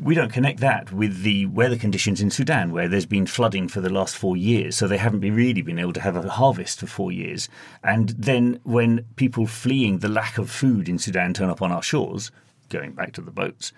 We 0.00 0.14
don't 0.14 0.32
connect 0.32 0.60
that 0.60 0.92
with 0.92 1.22
the 1.22 1.46
weather 1.46 1.76
conditions 1.76 2.20
in 2.20 2.30
Sudan, 2.30 2.70
where 2.70 2.86
there's 2.86 3.04
been 3.04 3.26
flooding 3.26 3.66
for 3.66 3.80
the 3.80 3.92
last 3.92 4.16
four 4.16 4.36
years, 4.36 4.76
so 4.76 4.86
they 4.86 4.96
haven't 4.96 5.22
really 5.22 5.60
been 5.60 5.80
able 5.80 5.92
to 5.94 6.00
have 6.00 6.14
a 6.14 6.28
harvest 6.28 6.78
for 6.78 6.86
four 6.86 7.10
years. 7.10 7.48
And 7.82 8.10
then 8.10 8.60
when 8.62 9.06
people 9.16 9.48
fleeing 9.48 9.98
the 9.98 10.08
lack 10.08 10.38
of 10.38 10.50
food 10.50 10.88
in 10.88 11.00
Sudan 11.00 11.34
turn 11.34 11.50
up 11.50 11.62
on 11.62 11.72
our 11.72 11.82
shores, 11.82 12.30
going 12.68 12.92
back 12.92 13.12
to 13.14 13.20
the 13.20 13.32
boats, 13.32 13.72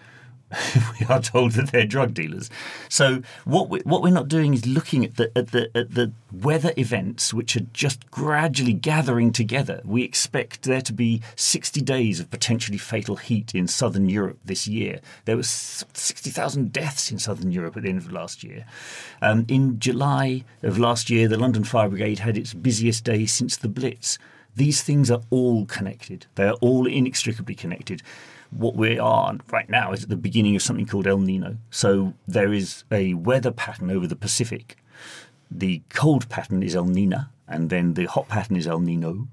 we 1.00 1.06
are 1.06 1.20
told 1.20 1.52
that 1.52 1.70
they're 1.70 1.86
drug 1.86 2.14
dealers. 2.14 2.50
So 2.88 3.22
what 3.44 3.68
we, 3.68 3.80
what 3.80 4.02
we're 4.02 4.10
not 4.10 4.28
doing 4.28 4.54
is 4.54 4.66
looking 4.66 5.04
at 5.04 5.16
the 5.16 5.30
at 5.36 5.52
the 5.52 5.70
at 5.76 5.94
the 5.94 6.12
weather 6.32 6.72
events 6.76 7.32
which 7.32 7.56
are 7.56 7.66
just 7.72 8.10
gradually 8.10 8.72
gathering 8.72 9.32
together. 9.32 9.80
We 9.84 10.02
expect 10.02 10.62
there 10.62 10.80
to 10.82 10.92
be 10.92 11.22
60 11.36 11.80
days 11.82 12.20
of 12.20 12.30
potentially 12.30 12.78
fatal 12.78 13.16
heat 13.16 13.54
in 13.54 13.68
southern 13.68 14.08
Europe 14.08 14.38
this 14.44 14.66
year. 14.66 15.00
There 15.24 15.36
was 15.36 15.84
60,000 15.92 16.72
deaths 16.72 17.10
in 17.10 17.18
southern 17.18 17.52
Europe 17.52 17.76
at 17.76 17.84
the 17.84 17.88
end 17.88 17.98
of 17.98 18.10
last 18.10 18.42
year. 18.42 18.64
Um, 19.22 19.44
in 19.48 19.78
July 19.78 20.44
of 20.62 20.78
last 20.78 21.10
year, 21.10 21.28
the 21.28 21.38
London 21.38 21.64
Fire 21.64 21.88
Brigade 21.88 22.20
had 22.20 22.36
its 22.36 22.54
busiest 22.54 23.04
day 23.04 23.26
since 23.26 23.56
the 23.56 23.68
Blitz. 23.68 24.18
These 24.60 24.82
things 24.82 25.10
are 25.10 25.22
all 25.30 25.66
connected. 25.66 26.26
They 26.34 26.46
are 26.48 26.58
all 26.60 26.86
inextricably 26.86 27.54
connected 27.54 28.02
what 28.50 28.74
we 28.74 28.98
are 28.98 29.36
right 29.50 29.68
now 29.68 29.92
is 29.92 30.02
at 30.02 30.08
the 30.08 30.16
beginning 30.16 30.56
of 30.56 30.62
something 30.62 30.86
called 30.86 31.06
El 31.06 31.18
Nino. 31.18 31.56
So 31.70 32.14
there 32.26 32.52
is 32.52 32.84
a 32.90 33.14
weather 33.14 33.52
pattern 33.52 33.90
over 33.90 34.06
the 34.06 34.16
Pacific. 34.16 34.76
The 35.50 35.82
cold 35.88 36.28
pattern 36.28 36.62
is 36.62 36.76
El 36.76 36.86
Nina, 36.86 37.30
and 37.48 37.70
then 37.70 37.94
the 37.94 38.06
hot 38.06 38.28
pattern 38.28 38.56
is 38.56 38.66
El 38.66 38.80
Nino. 38.80 39.28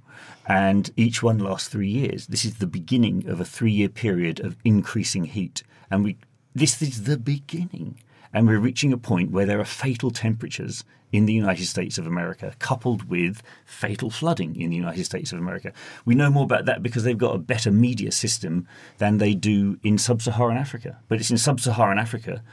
And 0.48 0.92
each 0.96 1.22
one 1.22 1.40
lasts 1.40 1.68
three 1.68 1.90
years. 1.90 2.28
This 2.28 2.46
is 2.46 2.56
the 2.56 2.68
beginning 2.68 3.28
of 3.28 3.42
a 3.42 3.46
three 3.46 3.72
year 3.72 3.90
period 3.90 4.40
of 4.40 4.56
increasing 4.64 5.26
heat. 5.26 5.64
And 5.92 6.04
we 6.04 6.18
this 6.56 6.82
is 6.82 7.04
the 7.04 7.18
beginning. 7.18 8.00
And 8.34 8.48
we're 8.48 8.60
reaching 8.60 8.94
a 8.94 8.98
point 8.98 9.32
where 9.32 9.46
there 9.46 9.60
are 9.60 9.66
fatal 9.66 10.12
temperatures 10.12 10.84
in 11.12 11.26
the 11.26 11.34
United 11.34 11.66
States 11.66 11.98
of 11.98 12.06
America, 12.06 12.54
coupled 12.60 13.10
with 13.10 13.42
fatal 13.66 14.10
flooding 14.10 14.60
in 14.60 14.70
the 14.70 14.76
United 14.76 15.06
States 15.06 15.32
of 15.32 15.40
America. 15.40 15.72
We 16.06 16.16
know 16.16 16.30
more 16.30 16.44
about 16.44 16.66
that 16.66 16.84
because 16.84 17.04
they've 17.04 17.18
got 17.18 17.36
a 17.36 17.40
better 17.40 17.72
media 17.72 18.12
system 18.12 18.68
than 18.98 19.18
they 19.18 19.34
do 19.34 19.80
in 19.84 19.98
sub 19.98 20.22
Saharan 20.22 20.58
Africa. 20.58 20.98
But 21.08 21.20
it's 21.20 21.32
in 21.32 21.38
sub 21.38 21.60
Saharan 21.60 21.98
Africa 21.98 22.44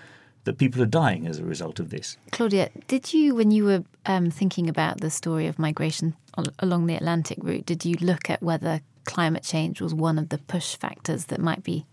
that 0.44 0.58
people 0.58 0.82
are 0.82 0.86
dying 0.86 1.26
as 1.26 1.38
a 1.38 1.44
result 1.44 1.80
of 1.80 1.90
this. 1.90 2.16
Claudia, 2.30 2.70
did 2.86 3.12
you, 3.12 3.34
when 3.34 3.50
you 3.50 3.64
were 3.64 3.84
um, 4.06 4.30
thinking 4.30 4.68
about 4.68 5.00
the 5.00 5.10
story 5.10 5.46
of 5.46 5.58
migration 5.58 6.14
along 6.58 6.86
the 6.86 6.94
Atlantic 6.94 7.38
route, 7.42 7.66
did 7.66 7.84
you 7.84 7.96
look 8.00 8.28
at 8.28 8.42
whether 8.42 8.80
climate 9.04 9.42
change 9.42 9.80
was 9.80 9.94
one 9.94 10.18
of 10.18 10.28
the 10.28 10.38
push 10.38 10.76
factors 10.76 11.26
that 11.26 11.40
might 11.40 11.62
be 11.62 11.86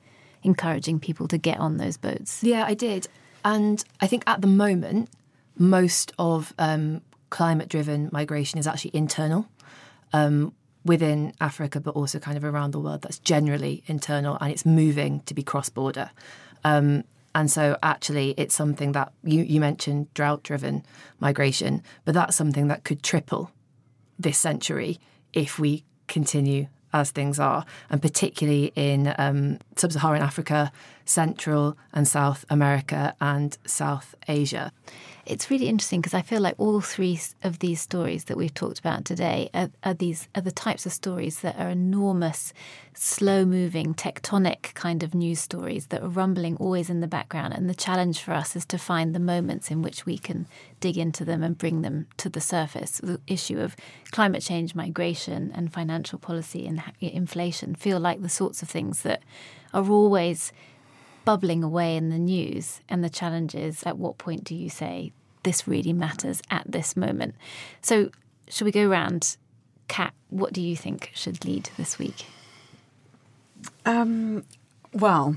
encouraging 0.44 1.00
people 1.00 1.28
to 1.28 1.38
get 1.38 1.60
on 1.60 1.78
those 1.78 1.98
boats? 1.98 2.44
Yeah, 2.44 2.66
I 2.66 2.74
did. 2.74 3.08
And 3.44 3.84
I 4.02 4.08
think 4.08 4.24
at 4.28 4.42
the 4.42 4.48
moment, 4.48 5.10
most 5.58 6.14
of 6.18 6.54
um, 6.58 7.02
climate 7.30 7.70
driven 7.70 8.10
migration 8.12 8.60
is 8.60 8.68
actually 8.68 8.92
internal 8.94 9.48
um, 10.14 10.54
within 10.84 11.34
Africa, 11.40 11.80
but 11.80 11.96
also 11.96 12.20
kind 12.20 12.38
of 12.38 12.44
around 12.44 12.72
the 12.72 12.80
world. 12.80 13.02
That's 13.02 13.20
generally 13.20 13.84
internal 13.88 14.38
and 14.42 14.52
it's 14.52 14.66
moving 14.66 15.22
to 15.22 15.34
be 15.34 15.44
cross 15.44 15.70
border. 15.70 16.12
Um, 16.64 17.04
And 17.34 17.50
so, 17.50 17.78
actually, 17.82 18.34
it's 18.36 18.54
something 18.54 18.94
that 18.94 19.14
you, 19.24 19.42
you 19.44 19.62
mentioned 19.62 20.14
drought 20.14 20.44
driven 20.44 20.84
migration, 21.20 21.82
but 22.04 22.14
that's 22.14 22.36
something 22.36 22.68
that 22.68 22.84
could 22.84 23.02
triple 23.02 23.52
this 24.20 24.38
century 24.38 25.00
if 25.32 25.58
we 25.58 25.84
continue 26.08 26.68
as 26.92 27.12
things 27.12 27.40
are, 27.40 27.64
and 27.90 28.02
particularly 28.02 28.74
in 28.76 29.14
um, 29.18 29.60
sub 29.78 29.92
Saharan 29.92 30.22
Africa, 30.22 30.72
Central 31.06 31.78
and 31.94 32.08
South 32.08 32.46
America, 32.50 33.16
and 33.20 33.58
South 33.66 34.16
Asia. 34.28 34.72
It's 35.24 35.52
really 35.52 35.68
interesting 35.68 36.02
because 36.02 36.16
I 36.16 36.24
feel 36.24 36.42
like 36.42 36.56
all 36.58 36.82
three 36.82 37.20
of 37.44 37.60
these 37.60 37.80
stories 37.80 38.26
that 38.26 38.38
we've 38.38 38.54
talked 38.54 38.80
about 38.80 39.06
today 39.06 39.50
are, 39.54 39.70
are 39.84 39.94
these 39.94 40.28
are 40.34 40.42
the 40.42 40.52
types 40.52 40.86
of 40.86 40.92
stories 40.92 41.42
that 41.42 41.60
are 41.60 41.70
enormous, 41.70 42.54
slow-moving, 42.96 43.94
tectonic 43.94 44.74
kind 44.74 45.04
of 45.04 45.14
news 45.14 45.40
stories 45.40 45.88
that 45.88 46.02
are 46.02 46.10
rumbling 46.10 46.58
always 46.58 46.90
in 46.90 47.02
the 47.02 47.08
background. 47.08 47.54
And 47.54 47.70
the 47.70 47.76
challenge 47.76 48.20
for 48.20 48.34
us 48.34 48.56
is 48.56 48.66
to 48.66 48.80
find 48.80 49.14
the 49.14 49.20
moments 49.20 49.70
in 49.70 49.84
which 49.84 50.08
we 50.08 50.18
can 50.18 50.48
dig 50.80 50.98
into 50.98 51.24
them 51.24 51.44
and 51.44 51.58
bring 51.58 51.84
them 51.84 52.08
to 52.18 52.28
the 52.28 52.42
surface. 52.42 52.98
The 52.98 53.22
issue 53.28 53.60
of 53.60 53.76
climate 54.12 54.42
change, 54.42 54.74
migration, 54.74 55.52
and 55.54 55.72
financial 55.72 56.18
policy 56.18 56.66
and 56.66 56.82
inflation 57.00 57.76
feel 57.76 58.00
like 58.00 58.24
the 58.24 58.30
sorts 58.30 58.64
of 58.64 58.70
things 58.70 59.04
that 59.04 59.22
are 59.72 59.88
always 59.90 60.52
bubbling 61.26 61.64
away 61.64 61.96
in 61.96 62.10
the 62.10 62.18
news. 62.18 62.82
And 62.90 63.04
the 63.04 63.10
challenge 63.10 63.56
is 63.56 63.84
at 63.84 63.98
what 63.98 64.18
point 64.18 64.44
do 64.44 64.56
you 64.56 64.70
say, 64.70 65.12
this 65.44 65.68
really 65.68 65.94
matters 65.94 66.42
at 66.50 66.64
this 66.72 66.96
moment? 66.96 67.36
So, 67.82 68.10
should 68.48 68.66
we 68.66 68.72
go 68.72 68.88
around? 68.88 69.38
Cat, 69.88 70.14
what 70.30 70.54
do 70.54 70.62
you 70.62 70.76
think 70.76 71.12
should 71.14 71.44
lead 71.44 71.70
this 71.78 72.00
week? 72.00 72.26
Um, 73.86 74.46
well, 74.94 75.36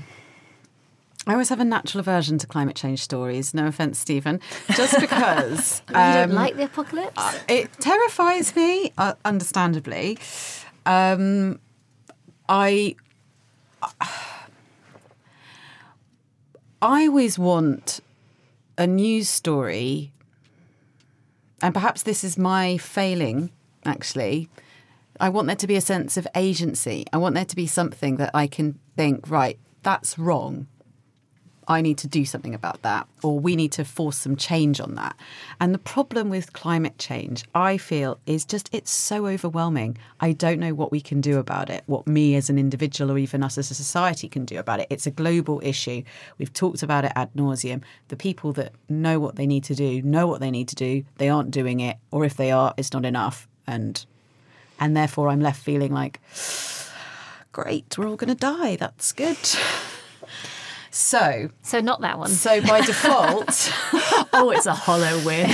I 1.27 1.31
always 1.33 1.49
have 1.49 1.59
a 1.59 1.65
natural 1.65 2.01
aversion 2.01 2.37
to 2.39 2.47
climate 2.47 2.75
change 2.75 3.01
stories. 3.01 3.53
No 3.53 3.67
offense, 3.67 3.97
Stephen. 3.97 4.39
Just 4.75 4.99
because 4.99 5.81
you 5.89 5.93
don't 5.95 6.31
um, 6.31 6.35
like 6.35 6.55
the 6.55 6.65
apocalypse. 6.65 7.17
Uh, 7.17 7.39
it 7.47 7.71
terrifies 7.79 8.55
me, 8.55 8.93
uh, 8.97 9.13
understandably. 9.23 10.19
Um, 10.85 11.59
I. 12.47 12.95
Uh, 13.81 13.89
I 16.85 17.07
always 17.07 17.39
want 17.39 17.99
a 18.77 18.85
news 18.85 19.27
story, 19.27 20.11
and 21.59 21.73
perhaps 21.73 22.03
this 22.03 22.23
is 22.23 22.37
my 22.37 22.77
failing, 22.77 23.49
actually. 23.83 24.49
I 25.19 25.29
want 25.29 25.47
there 25.47 25.55
to 25.55 25.65
be 25.65 25.77
a 25.77 25.81
sense 25.81 26.15
of 26.15 26.27
agency. 26.35 27.07
I 27.11 27.17
want 27.17 27.33
there 27.33 27.43
to 27.43 27.55
be 27.55 27.65
something 27.65 28.17
that 28.17 28.29
I 28.35 28.45
can 28.45 28.77
think, 28.95 29.31
right, 29.31 29.57
that's 29.81 30.19
wrong. 30.19 30.67
I 31.67 31.81
need 31.81 31.97
to 31.99 32.07
do 32.07 32.25
something 32.25 32.53
about 32.53 32.81
that, 32.83 33.07
or 33.23 33.39
we 33.39 33.55
need 33.55 33.71
to 33.73 33.85
force 33.85 34.17
some 34.17 34.35
change 34.35 34.79
on 34.79 34.95
that. 34.95 35.15
And 35.59 35.73
the 35.73 35.79
problem 35.79 36.29
with 36.29 36.53
climate 36.53 36.97
change, 36.97 37.43
I 37.53 37.77
feel, 37.77 38.19
is 38.25 38.45
just 38.45 38.69
it's 38.71 38.91
so 38.91 39.27
overwhelming. 39.27 39.97
I 40.19 40.31
don't 40.31 40.59
know 40.59 40.73
what 40.73 40.91
we 40.91 41.01
can 41.01 41.21
do 41.21 41.39
about 41.39 41.69
it, 41.69 41.83
what 41.87 42.07
me 42.07 42.35
as 42.35 42.49
an 42.49 42.59
individual 42.59 43.11
or 43.11 43.17
even 43.17 43.43
us 43.43 43.57
as 43.57 43.71
a 43.71 43.75
society 43.75 44.27
can 44.27 44.45
do 44.45 44.59
about 44.59 44.79
it. 44.79 44.87
It's 44.89 45.07
a 45.07 45.11
global 45.11 45.59
issue. 45.63 46.03
We've 46.37 46.53
talked 46.53 46.83
about 46.83 47.05
it 47.05 47.13
ad 47.15 47.33
nauseum. 47.33 47.81
The 48.09 48.15
people 48.15 48.53
that 48.53 48.73
know 48.89 49.19
what 49.19 49.35
they 49.35 49.47
need 49.47 49.63
to 49.65 49.75
do 49.75 50.01
know 50.01 50.27
what 50.27 50.39
they 50.39 50.51
need 50.51 50.67
to 50.69 50.75
do. 50.75 51.03
They 51.17 51.29
aren't 51.29 51.51
doing 51.51 51.79
it, 51.79 51.97
or 52.11 52.25
if 52.25 52.35
they 52.35 52.51
are, 52.51 52.73
it's 52.77 52.93
not 52.93 53.05
enough. 53.05 53.47
And 53.67 54.05
and 54.79 54.95
therefore, 54.95 55.29
I'm 55.29 55.39
left 55.39 55.63
feeling 55.63 55.93
like, 55.93 56.19
great, 57.51 57.97
we're 57.97 58.07
all 58.07 58.17
going 58.17 58.29
to 58.29 58.35
die. 58.35 58.75
That's 58.75 59.13
good. 59.13 59.37
So, 60.95 61.49
so 61.61 61.81
not 61.81 61.99
that 62.01 62.17
one. 62.17 62.29
So 62.29 62.61
by 62.61 62.79
default, 62.79 63.69
oh, 64.31 64.49
it's 64.55 64.65
a 64.65 64.73
hollow 64.73 65.19
win. 65.25 65.49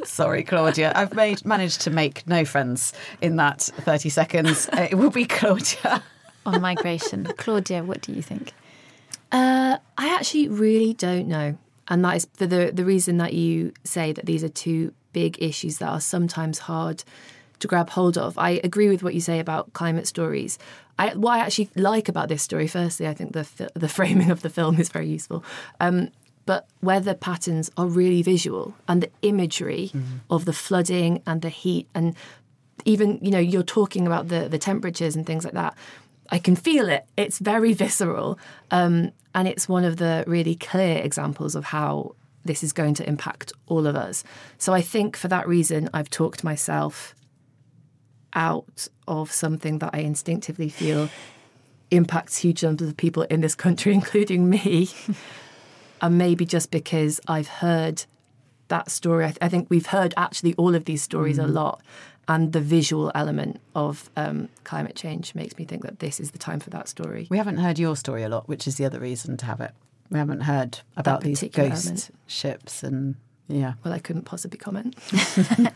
Sorry, 0.06 0.42
Claudia. 0.42 0.90
I've 0.96 1.12
made 1.14 1.44
managed 1.44 1.82
to 1.82 1.90
make 1.90 2.26
no 2.26 2.46
friends 2.46 2.94
in 3.20 3.36
that 3.36 3.60
thirty 3.60 4.08
seconds. 4.08 4.70
It 4.72 4.94
will 4.94 5.10
be 5.10 5.26
Claudia 5.26 6.02
on 6.46 6.62
migration. 6.62 7.26
Claudia, 7.36 7.84
what 7.84 8.00
do 8.00 8.14
you 8.14 8.22
think? 8.22 8.54
Uh, 9.30 9.76
I 9.98 10.14
actually 10.14 10.48
really 10.48 10.94
don't 10.94 11.28
know, 11.28 11.58
and 11.88 12.02
that 12.06 12.16
is 12.16 12.26
for 12.32 12.46
the 12.46 12.70
the 12.72 12.86
reason 12.86 13.18
that 13.18 13.34
you 13.34 13.74
say 13.84 14.12
that 14.12 14.24
these 14.24 14.42
are 14.42 14.48
two 14.48 14.94
big 15.12 15.36
issues 15.42 15.76
that 15.76 15.90
are 15.90 16.00
sometimes 16.00 16.60
hard 16.60 17.04
to 17.60 17.68
grab 17.68 17.90
hold 17.90 18.18
of. 18.18 18.38
I 18.38 18.60
agree 18.64 18.88
with 18.88 19.02
what 19.02 19.14
you 19.14 19.20
say 19.20 19.38
about 19.38 19.72
climate 19.72 20.06
stories. 20.06 20.58
I, 20.98 21.14
what 21.14 21.32
I 21.32 21.38
actually 21.40 21.70
like 21.74 22.08
about 22.08 22.28
this 22.28 22.42
story, 22.42 22.66
firstly, 22.66 23.06
I 23.06 23.14
think 23.14 23.32
the 23.32 23.46
the 23.74 23.88
framing 23.98 24.30
of 24.30 24.42
the 24.42 24.50
film 24.50 24.78
is 24.78 24.88
very 24.88 25.08
useful. 25.08 25.44
Um, 25.80 26.10
but 26.46 26.68
weather 26.80 27.14
patterns 27.14 27.70
are 27.76 27.86
really 27.86 28.22
visual, 28.22 28.74
and 28.88 29.02
the 29.02 29.10
imagery 29.22 29.90
mm-hmm. 29.92 30.18
of 30.30 30.44
the 30.44 30.52
flooding 30.52 31.22
and 31.26 31.42
the 31.42 31.48
heat, 31.48 31.88
and 31.94 32.14
even 32.84 33.18
you 33.20 33.30
know 33.30 33.38
you're 33.38 33.62
talking 33.62 34.06
about 34.06 34.28
the 34.28 34.48
the 34.48 34.58
temperatures 34.58 35.16
and 35.16 35.26
things 35.26 35.44
like 35.44 35.54
that. 35.54 35.74
I 36.30 36.38
can 36.38 36.56
feel 36.56 36.88
it. 36.88 37.06
It's 37.16 37.38
very 37.38 37.72
visceral, 37.72 38.38
um, 38.70 39.12
and 39.34 39.46
it's 39.46 39.68
one 39.68 39.84
of 39.84 39.96
the 39.96 40.24
really 40.26 40.54
clear 40.54 40.98
examples 40.98 41.54
of 41.54 41.64
how 41.64 42.14
this 42.44 42.62
is 42.62 42.72
going 42.72 42.94
to 42.94 43.08
impact 43.08 43.52
all 43.66 43.86
of 43.86 43.96
us. 43.96 44.22
So 44.56 44.72
I 44.72 44.80
think 44.80 45.16
for 45.16 45.28
that 45.28 45.48
reason, 45.48 45.90
I've 45.92 46.08
talked 46.10 46.44
myself 46.44 47.15
out 48.36 48.86
of 49.08 49.32
something 49.32 49.80
that 49.80 49.90
I 49.92 49.98
instinctively 49.98 50.68
feel 50.68 51.08
impacts 51.90 52.38
huge 52.38 52.62
numbers 52.62 52.88
of 52.88 52.96
people 52.96 53.24
in 53.24 53.40
this 53.40 53.54
country, 53.56 53.92
including 54.00 54.48
me. 54.48 54.90
and 56.00 56.18
maybe 56.18 56.44
just 56.44 56.70
because 56.70 57.20
I've 57.26 57.48
heard 57.48 58.04
that 58.68 58.90
story, 58.90 59.24
I, 59.24 59.28
th- 59.28 59.38
I, 59.40 59.48
think 59.48 59.68
we've 59.70 59.86
heard 59.86 60.12
actually 60.16 60.54
all 60.54 60.74
of 60.74 60.84
these 60.84 61.02
stories 61.02 61.38
mm. 61.38 61.44
a 61.44 61.46
lot. 61.46 61.82
And 62.28 62.52
the 62.52 62.60
visual 62.60 63.12
element 63.14 63.60
of 63.76 64.10
um, 64.16 64.48
climate 64.64 64.96
change 64.96 65.36
makes 65.36 65.56
me 65.56 65.64
think 65.64 65.82
that 65.82 66.00
this 66.00 66.18
is 66.18 66.32
the 66.32 66.38
time 66.38 66.58
for 66.58 66.70
that 66.70 66.88
story. 66.88 67.28
We 67.30 67.38
haven't 67.38 67.58
heard 67.58 67.78
your 67.78 67.94
story 67.94 68.24
a 68.24 68.28
lot, 68.28 68.48
which 68.48 68.66
is 68.66 68.76
the 68.76 68.84
other 68.84 68.98
reason 68.98 69.36
to 69.36 69.46
have 69.46 69.60
it. 69.60 69.70
We 70.10 70.18
haven't 70.18 70.40
heard 70.40 70.80
about 70.96 71.20
these 71.20 71.40
ghost 71.42 71.86
element. 71.86 72.10
ships 72.26 72.82
and 72.82 73.14
yeah. 73.48 73.74
Well, 73.84 73.94
I 73.94 73.98
couldn't 73.98 74.22
possibly 74.22 74.58
comment. 74.58 74.96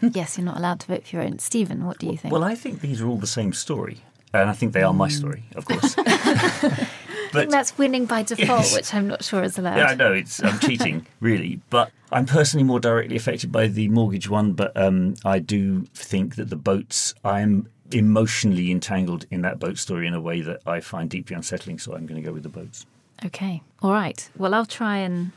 yes, 0.02 0.37
you're 0.37 0.44
not 0.44 0.59
allowed 0.59 0.80
to 0.80 0.87
vote 0.88 1.06
for 1.06 1.16
your 1.16 1.24
own. 1.24 1.38
Stephen, 1.38 1.87
what 1.87 1.98
do 1.98 2.06
you 2.06 2.16
think? 2.16 2.33
Well, 2.33 2.44
I 2.44 2.54
think 2.54 2.80
these 2.80 3.00
are 3.00 3.09
all 3.09 3.18
the 3.18 3.26
same 3.26 3.52
story. 3.52 3.98
And 4.33 4.48
I 4.48 4.52
think 4.52 4.72
they 4.72 4.83
are 4.83 4.92
my 4.92 5.09
mm. 5.09 5.12
story, 5.12 5.44
of 5.56 5.64
course. 5.64 5.96
but, 5.96 6.06
I 6.06 6.88
think 7.33 7.50
that's 7.50 7.76
winning 7.76 8.06
by 8.06 8.22
default, 8.22 8.61
yes. 8.61 8.76
which 8.76 8.94
I'm 8.94 9.09
not 9.09 9.24
sure 9.24 9.42
is 9.42 9.59
allowed. 9.59 9.78
Yeah, 9.78 9.87
I 9.87 9.94
know 9.94 10.12
it's 10.12 10.42
I'm 10.42 10.59
cheating, 10.61 11.06
really. 11.20 11.61
But 11.68 11.90
I'm 12.12 12.26
personally 12.26 12.62
more 12.62 12.78
directly 12.78 13.16
affected 13.16 13.50
by 13.50 13.66
the 13.66 13.88
mortgage 13.88 14.28
one. 14.28 14.52
But 14.52 14.76
um, 14.76 15.14
I 15.24 15.40
do 15.40 15.83
think 15.94 16.37
that 16.37 16.48
the 16.48 16.56
boats, 16.56 17.12
I'm 17.24 17.68
emotionally 17.90 18.70
entangled 18.70 19.26
in 19.33 19.42
that 19.42 19.59
boat 19.59 19.78
story 19.78 20.06
in 20.06 20.14
a 20.14 20.20
way 20.20 20.42
that 20.42 20.61
I 20.64 20.78
find 20.78 21.11
deeply 21.11 21.35
unsettling. 21.35 21.80
So 21.80 21.94
I'm 21.94 22.06
going 22.06 22.20
to 22.20 22.26
go 22.26 22.33
with 22.33 22.44
the 22.44 22.48
boats. 22.48 22.87
Okay, 23.24 23.62
all 23.83 23.92
right. 23.92 24.28
Well, 24.37 24.54
I'll 24.54 24.64
try 24.64 24.98
and 24.98 25.33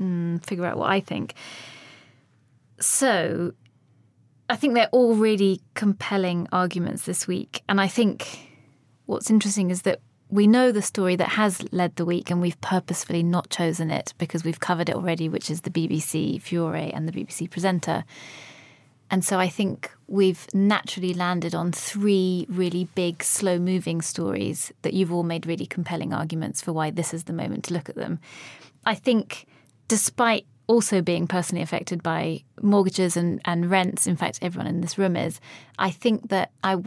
mm, 0.00 0.44
figure 0.44 0.64
out 0.64 0.76
what 0.76 0.90
I 0.90 1.00
think. 1.00 1.34
So, 2.80 3.52
I 4.48 4.56
think 4.56 4.74
they're 4.74 4.88
all 4.92 5.14
really 5.14 5.60
compelling 5.74 6.48
arguments 6.52 7.04
this 7.04 7.26
week. 7.26 7.62
And 7.68 7.80
I 7.80 7.88
think 7.88 8.50
what's 9.06 9.30
interesting 9.30 9.70
is 9.70 9.82
that 9.82 10.00
we 10.28 10.46
know 10.46 10.72
the 10.72 10.82
story 10.82 11.16
that 11.16 11.30
has 11.30 11.64
led 11.72 11.96
the 11.96 12.04
week, 12.04 12.30
and 12.30 12.40
we've 12.40 12.60
purposefully 12.60 13.22
not 13.22 13.50
chosen 13.50 13.90
it 13.90 14.14
because 14.18 14.44
we've 14.44 14.60
covered 14.60 14.88
it 14.88 14.96
already, 14.96 15.28
which 15.28 15.50
is 15.50 15.60
the 15.60 15.70
BBC 15.70 16.40
Fiore 16.40 16.90
and 16.92 17.08
the 17.08 17.12
BBC 17.12 17.50
presenter. 17.50 18.04
And 19.10 19.24
so 19.24 19.38
I 19.38 19.48
think 19.48 19.92
we've 20.08 20.46
naturally 20.52 21.14
landed 21.14 21.54
on 21.54 21.72
three 21.72 22.46
really 22.48 22.88
big, 22.94 23.22
slow 23.22 23.58
moving 23.58 24.02
stories 24.02 24.72
that 24.82 24.94
you've 24.94 25.12
all 25.12 25.22
made 25.22 25.46
really 25.46 25.66
compelling 25.66 26.12
arguments 26.12 26.60
for 26.60 26.72
why 26.72 26.90
this 26.90 27.14
is 27.14 27.24
the 27.24 27.32
moment 27.32 27.64
to 27.64 27.74
look 27.74 27.88
at 27.88 27.94
them. 27.94 28.18
I 28.84 28.94
think 28.94 29.46
despite 29.94 30.44
also 30.66 31.00
being 31.00 31.28
personally 31.28 31.62
affected 31.62 32.02
by 32.02 32.42
mortgages 32.60 33.16
and, 33.16 33.40
and 33.44 33.70
rents, 33.70 34.08
in 34.08 34.16
fact, 34.16 34.40
everyone 34.42 34.66
in 34.66 34.80
this 34.80 34.98
room 34.98 35.14
is, 35.14 35.38
I 35.78 35.92
think 35.92 36.30
that 36.30 36.50
I, 36.64 36.82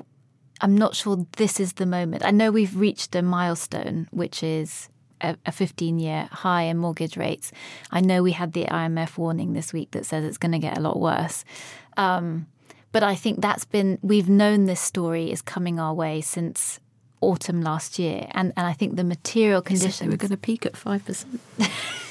I'm 0.60 0.78
not 0.78 0.94
sure 0.94 1.26
this 1.38 1.58
is 1.58 1.74
the 1.74 1.86
moment. 1.86 2.26
I 2.26 2.32
know 2.32 2.52
we've 2.52 2.76
reached 2.76 3.16
a 3.16 3.22
milestone, 3.22 4.10
which 4.12 4.44
is 4.44 4.90
a, 5.22 5.38
a 5.46 5.54
15 5.54 6.00
year 6.00 6.28
high 6.34 6.64
in 6.64 6.80
mortgage 6.80 7.16
rates. 7.16 7.54
I 7.90 8.02
know 8.02 8.22
we 8.22 8.34
had 8.34 8.52
the 8.52 8.66
IMF 8.66 9.18
warning 9.18 9.54
this 9.54 9.72
week 9.72 9.92
that 9.92 10.06
says 10.06 10.26
it's 10.26 10.38
going 10.38 10.52
to 10.52 10.60
get 10.60 10.78
a 10.78 10.82
lot 10.82 11.00
worse. 11.00 11.46
Um, 11.96 12.48
but 12.92 13.04
I 13.04 13.16
think 13.16 13.40
that's 13.40 13.64
been, 13.64 14.00
we've 14.02 14.28
known 14.28 14.66
this 14.66 14.82
story 14.82 15.32
is 15.32 15.42
coming 15.42 15.80
our 15.80 15.94
way 15.94 16.20
since 16.20 16.82
autumn 17.22 17.62
last 17.62 18.00
year. 18.00 18.28
And, 18.32 18.52
and 18.58 18.68
I 18.68 18.74
think 18.74 18.98
the 18.98 19.06
material 19.06 19.62
conditions. 19.62 20.10
We're 20.10 20.18
going 20.18 20.32
to 20.32 20.36
peak 20.36 20.66
at 20.66 20.74
5%. 20.74 21.40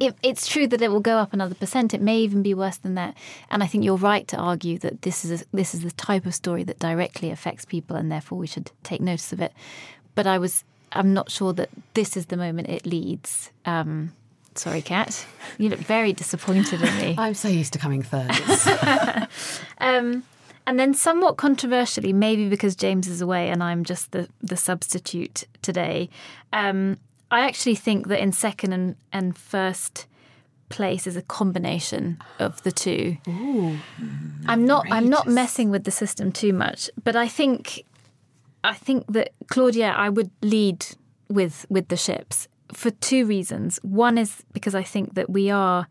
it, 0.00 0.16
it's 0.22 0.46
true 0.46 0.66
that 0.66 0.82
it 0.82 0.90
will 0.90 1.00
go 1.00 1.18
up 1.18 1.32
another 1.32 1.54
percent. 1.54 1.94
It 1.94 2.00
may 2.00 2.18
even 2.18 2.42
be 2.42 2.54
worse 2.54 2.76
than 2.76 2.94
that. 2.94 3.16
And 3.50 3.62
I 3.62 3.66
think 3.66 3.84
you're 3.84 3.96
right 3.96 4.26
to 4.28 4.36
argue 4.36 4.78
that 4.78 5.02
this 5.02 5.24
is 5.24 5.42
a, 5.42 5.44
this 5.52 5.74
is 5.74 5.82
the 5.82 5.90
type 5.92 6.26
of 6.26 6.34
story 6.34 6.64
that 6.64 6.78
directly 6.78 7.30
affects 7.30 7.64
people, 7.64 7.96
and 7.96 8.10
therefore 8.10 8.38
we 8.38 8.46
should 8.46 8.70
take 8.82 9.00
notice 9.00 9.32
of 9.32 9.40
it. 9.40 9.52
But 10.14 10.26
I 10.26 10.38
was 10.38 10.64
I'm 10.92 11.12
not 11.12 11.30
sure 11.30 11.52
that 11.54 11.68
this 11.94 12.16
is 12.16 12.26
the 12.26 12.36
moment 12.36 12.68
it 12.68 12.86
leads. 12.86 13.50
Um, 13.64 14.12
sorry, 14.54 14.82
Cat. 14.82 15.26
You 15.58 15.68
look 15.68 15.80
very 15.80 16.12
disappointed 16.12 16.82
in 16.82 16.96
me. 16.96 17.14
I'm 17.18 17.34
so 17.34 17.48
used 17.48 17.72
to 17.74 17.78
coming 17.78 18.02
third. 18.02 18.30
um, 19.78 20.22
and 20.66 20.80
then, 20.80 20.94
somewhat 20.94 21.36
controversially, 21.36 22.12
maybe 22.12 22.48
because 22.48 22.74
James 22.74 23.06
is 23.06 23.20
away 23.20 23.50
and 23.50 23.62
I'm 23.62 23.84
just 23.84 24.12
the, 24.12 24.28
the 24.40 24.56
substitute 24.56 25.44
today, 25.62 26.08
um, 26.52 26.98
I 27.30 27.40
actually 27.40 27.74
think 27.74 28.08
that 28.08 28.20
in 28.20 28.32
second 28.32 28.72
and, 28.72 28.96
and 29.12 29.36
first 29.36 30.06
place 30.68 31.06
is 31.06 31.16
a 31.16 31.22
combination 31.22 32.18
of 32.38 32.62
the 32.62 32.72
two. 32.72 33.16
Ooh, 33.28 33.78
I'm 34.46 34.64
not 34.64 34.86
I'm 34.90 35.08
not 35.08 35.26
messing 35.26 35.70
with 35.70 35.84
the 35.84 35.90
system 35.90 36.32
too 36.32 36.52
much, 36.52 36.90
but 37.02 37.16
I 37.16 37.28
think 37.28 37.84
I 38.64 38.74
think 38.74 39.06
that 39.12 39.30
Claudia 39.48 39.90
I 39.90 40.08
would 40.08 40.30
lead 40.42 40.86
with 41.28 41.66
with 41.68 41.88
the 41.88 41.96
ships 41.96 42.48
for 42.72 42.90
two 42.90 43.26
reasons. 43.26 43.78
One 43.82 44.18
is 44.18 44.44
because 44.52 44.74
I 44.74 44.82
think 44.82 45.14
that 45.14 45.30
we 45.30 45.50
are 45.50 45.86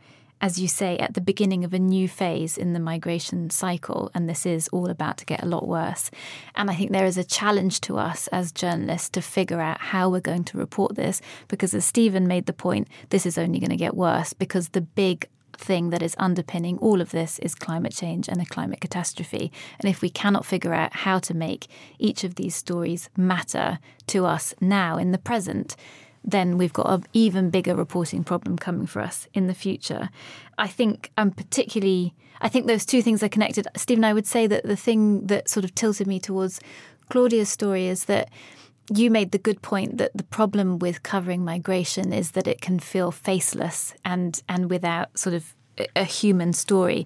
as 0.46 0.60
you 0.60 0.68
say, 0.68 0.96
at 1.00 1.16
the 1.16 1.22
beginning 1.22 1.66
of 1.66 1.74
a 1.74 1.80
new 1.80 2.08
phase 2.08 2.56
in 2.56 2.74
the 2.74 2.80
migration 2.80 3.50
cycle, 3.50 4.12
and 4.14 4.30
this 4.30 4.46
is 4.46 4.68
all 4.68 4.92
about 4.92 5.18
to 5.18 5.26
get 5.26 5.42
a 5.42 5.48
lot 5.48 5.68
worse. 5.68 6.12
And 6.54 6.70
I 6.70 6.76
think 6.76 6.92
there 6.92 7.08
is 7.08 7.18
a 7.18 7.24
challenge 7.24 7.82
to 7.82 7.98
us 7.98 8.28
as 8.28 8.52
journalists 8.52 9.10
to 9.10 9.24
figure 9.24 9.60
out 9.60 9.82
how 9.82 10.08
we're 10.08 10.20
going 10.20 10.44
to 10.44 10.60
report 10.60 10.96
this, 10.96 11.20
because 11.48 11.74
as 11.74 11.84
Stephen 11.84 12.28
made 12.28 12.46
the 12.46 12.54
point, 12.54 12.88
this 13.10 13.26
is 13.26 13.40
only 13.40 13.58
going 13.58 13.72
to 13.72 13.76
get 13.76 13.96
worse 13.96 14.34
because 14.34 14.70
the 14.70 14.82
big 14.82 15.28
thing 15.58 15.90
that 15.90 16.04
is 16.04 16.16
underpinning 16.20 16.78
all 16.78 17.02
of 17.02 17.10
this 17.10 17.40
is 17.40 17.56
climate 17.56 17.94
change 17.94 18.30
and 18.30 18.40
a 18.40 18.46
climate 18.46 18.82
catastrophe. 18.82 19.52
And 19.80 19.90
if 19.90 20.04
we 20.04 20.12
cannot 20.12 20.46
figure 20.46 20.76
out 20.76 20.94
how 20.94 21.18
to 21.20 21.34
make 21.34 21.66
each 21.98 22.24
of 22.24 22.36
these 22.36 22.56
stories 22.56 23.10
matter 23.18 23.80
to 24.08 24.28
us 24.28 24.54
now 24.62 24.98
in 25.00 25.12
the 25.12 25.18
present, 25.18 25.76
then 26.26 26.58
we've 26.58 26.74
got 26.74 26.90
an 26.90 27.04
even 27.14 27.50
bigger 27.50 27.76
reporting 27.76 28.24
problem 28.24 28.58
coming 28.58 28.88
for 28.88 29.02
us 29.02 29.28
in 29.34 29.48
the 29.48 29.54
future. 29.54 30.10
I 30.58 30.68
think 30.68 31.12
I'm 31.18 31.32
particularly, 31.32 32.16
I 32.42 32.50
think 32.50 32.66
those 32.66 32.86
two 32.86 33.02
things 33.02 33.22
are 33.22 33.30
connected. 33.30 33.68
Stephen, 33.76 34.04
I 34.04 34.14
would 34.14 34.26
say 34.26 34.48
that 34.48 34.64
the 34.64 34.76
thing 34.76 35.28
that 35.28 35.50
sort 35.50 35.64
of 35.64 35.76
tilted 35.76 36.08
me 36.08 36.20
towards 36.20 36.60
Claudia's 37.10 37.50
story 37.50 37.86
is 37.86 38.06
that 38.06 38.30
you 38.94 39.10
made 39.10 39.32
the 39.32 39.38
good 39.38 39.62
point 39.62 39.98
that 39.98 40.12
the 40.16 40.24
problem 40.24 40.80
with 40.80 41.04
covering 41.04 41.44
migration 41.44 42.14
is 42.14 42.32
that 42.32 42.48
it 42.48 42.62
can 42.62 42.80
feel 42.80 43.12
faceless 43.12 43.96
and 44.04 44.42
and 44.48 44.70
without 44.70 45.18
sort 45.18 45.34
of 45.34 45.56
a 45.96 46.04
human 46.04 46.54
story 46.54 47.06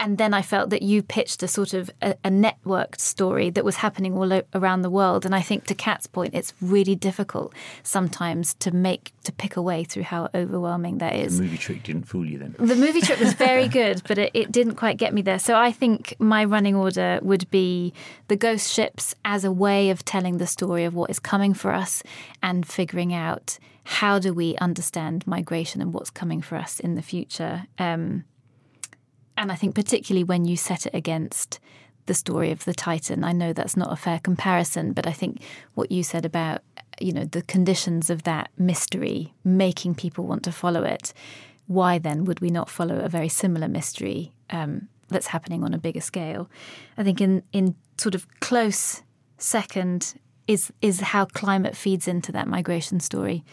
and 0.00 0.18
then 0.18 0.34
I 0.34 0.42
felt 0.42 0.70
that 0.70 0.82
you 0.82 1.02
pitched 1.02 1.42
a 1.42 1.48
sort 1.48 1.72
of 1.72 1.90
a, 2.02 2.16
a 2.24 2.28
networked 2.28 3.00
story 3.00 3.50
that 3.50 3.64
was 3.64 3.76
happening 3.76 4.16
all 4.16 4.32
o- 4.32 4.42
around 4.54 4.82
the 4.82 4.90
world. 4.90 5.24
And 5.24 5.34
I 5.34 5.40
think 5.40 5.64
to 5.66 5.74
Cat's 5.74 6.06
point, 6.06 6.34
it's 6.34 6.52
really 6.60 6.94
difficult 6.94 7.54
sometimes 7.82 8.54
to 8.54 8.70
make 8.72 9.12
to 9.22 9.32
pick 9.32 9.56
a 9.56 9.62
way 9.62 9.84
through 9.84 10.02
how 10.02 10.28
overwhelming 10.34 10.98
that 10.98 11.14
is. 11.14 11.38
The 11.38 11.44
movie 11.44 11.58
trick 11.58 11.82
didn't 11.84 12.04
fool 12.04 12.26
you 12.26 12.38
then. 12.38 12.56
The 12.58 12.74
movie 12.76 13.00
trick 13.00 13.20
was 13.20 13.34
very 13.34 13.68
good, 13.80 14.02
but 14.06 14.18
it, 14.18 14.30
it 14.34 14.52
didn't 14.52 14.74
quite 14.74 14.96
get 14.96 15.14
me 15.14 15.22
there. 15.22 15.38
So 15.38 15.56
I 15.56 15.70
think 15.72 16.14
my 16.18 16.44
running 16.44 16.74
order 16.74 17.20
would 17.22 17.48
be 17.50 17.92
the 18.28 18.36
ghost 18.36 18.72
ships 18.72 19.14
as 19.24 19.44
a 19.44 19.52
way 19.52 19.90
of 19.90 20.04
telling 20.04 20.38
the 20.38 20.46
story 20.46 20.84
of 20.84 20.94
what 20.94 21.08
is 21.08 21.18
coming 21.18 21.54
for 21.54 21.72
us 21.72 22.02
and 22.42 22.66
figuring 22.66 23.14
out 23.14 23.58
how 23.84 24.18
do 24.18 24.32
we 24.32 24.56
understand 24.56 25.26
migration 25.26 25.80
and 25.80 25.92
what's 25.92 26.10
coming 26.10 26.40
for 26.40 26.56
us 26.56 26.80
in 26.80 26.94
the 26.94 27.02
future. 27.02 27.66
Um, 27.78 28.24
and 29.36 29.50
I 29.50 29.54
think, 29.54 29.74
particularly 29.74 30.24
when 30.24 30.44
you 30.44 30.56
set 30.56 30.86
it 30.86 30.94
against 30.94 31.58
the 32.06 32.14
story 32.14 32.50
of 32.50 32.64
the 32.64 32.74
Titan, 32.74 33.24
I 33.24 33.32
know 33.32 33.52
that's 33.52 33.76
not 33.76 33.92
a 33.92 33.96
fair 33.96 34.18
comparison, 34.18 34.92
but 34.92 35.06
I 35.06 35.12
think 35.12 35.40
what 35.74 35.90
you 35.90 36.02
said 36.02 36.24
about, 36.24 36.60
you 37.00 37.12
know, 37.12 37.24
the 37.24 37.42
conditions 37.42 38.10
of 38.10 38.24
that 38.24 38.50
mystery 38.58 39.34
making 39.42 39.94
people 39.94 40.26
want 40.26 40.42
to 40.44 40.52
follow 40.52 40.84
it, 40.84 41.12
why 41.66 41.98
then 41.98 42.24
would 42.24 42.40
we 42.40 42.50
not 42.50 42.68
follow 42.68 42.98
a 42.98 43.08
very 43.08 43.28
similar 43.28 43.68
mystery 43.68 44.32
um, 44.50 44.88
that's 45.08 45.28
happening 45.28 45.64
on 45.64 45.72
a 45.72 45.78
bigger 45.78 46.00
scale? 46.00 46.50
I 46.98 47.02
think 47.02 47.20
in, 47.20 47.42
in 47.52 47.74
sort 47.96 48.14
of 48.14 48.28
close 48.40 49.02
second 49.38 50.14
is 50.46 50.72
is 50.82 51.00
how 51.00 51.24
climate 51.24 51.74
feeds 51.74 52.06
into 52.06 52.30
that 52.32 52.46
migration 52.46 53.00
story, 53.00 53.44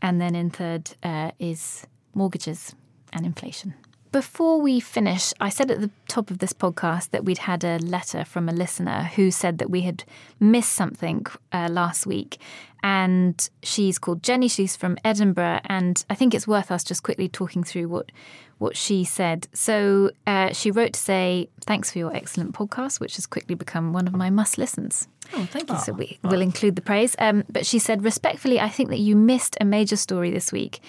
and 0.00 0.20
then 0.20 0.34
in 0.34 0.50
third 0.50 0.96
uh, 1.02 1.30
is 1.38 1.86
mortgages 2.14 2.74
and 3.12 3.26
inflation. 3.26 3.74
Before 4.10 4.58
we 4.60 4.80
finish, 4.80 5.34
I 5.38 5.50
said 5.50 5.70
at 5.70 5.80
the 5.80 5.90
top 6.08 6.30
of 6.30 6.38
this 6.38 6.54
podcast 6.54 7.10
that 7.10 7.24
we'd 7.24 7.38
had 7.38 7.62
a 7.62 7.78
letter 7.78 8.24
from 8.24 8.48
a 8.48 8.52
listener 8.52 9.10
who 9.14 9.30
said 9.30 9.58
that 9.58 9.68
we 9.68 9.82
had 9.82 10.04
missed 10.40 10.72
something 10.72 11.26
uh, 11.52 11.68
last 11.70 12.06
week. 12.06 12.40
And 12.82 13.48
she's 13.62 13.98
called 13.98 14.22
Jenny. 14.22 14.48
She's 14.48 14.76
from 14.76 14.96
Edinburgh. 15.04 15.60
And 15.66 16.02
I 16.08 16.14
think 16.14 16.32
it's 16.32 16.48
worth 16.48 16.70
us 16.70 16.84
just 16.84 17.02
quickly 17.02 17.28
talking 17.28 17.62
through 17.62 17.88
what, 17.88 18.10
what 18.56 18.76
she 18.76 19.04
said. 19.04 19.46
So 19.52 20.10
uh, 20.26 20.52
she 20.52 20.70
wrote 20.70 20.94
to 20.94 21.00
say, 21.00 21.50
Thanks 21.66 21.90
for 21.92 21.98
your 21.98 22.14
excellent 22.14 22.54
podcast, 22.54 23.00
which 23.00 23.16
has 23.16 23.26
quickly 23.26 23.54
become 23.54 23.92
one 23.92 24.06
of 24.06 24.14
my 24.14 24.30
must 24.30 24.56
listens. 24.56 25.06
Oh, 25.34 25.44
thank 25.50 25.70
you. 25.70 25.78
So 25.78 25.92
we 25.92 26.18
will 26.22 26.40
include 26.40 26.76
the 26.76 26.82
praise. 26.82 27.14
Um, 27.18 27.44
but 27.50 27.66
she 27.66 27.78
said, 27.78 28.04
Respectfully, 28.04 28.58
I 28.58 28.70
think 28.70 28.88
that 28.88 29.00
you 29.00 29.16
missed 29.16 29.58
a 29.60 29.66
major 29.66 29.96
story 29.96 30.30
this 30.30 30.50
week. 30.50 30.80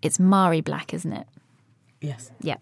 It's 0.00 0.18
Mhairi 0.18 0.64
Black, 0.64 0.92
isn't 0.94 1.12
it? 1.12 1.28
Yes. 2.02 2.30
Yeah. 2.40 2.56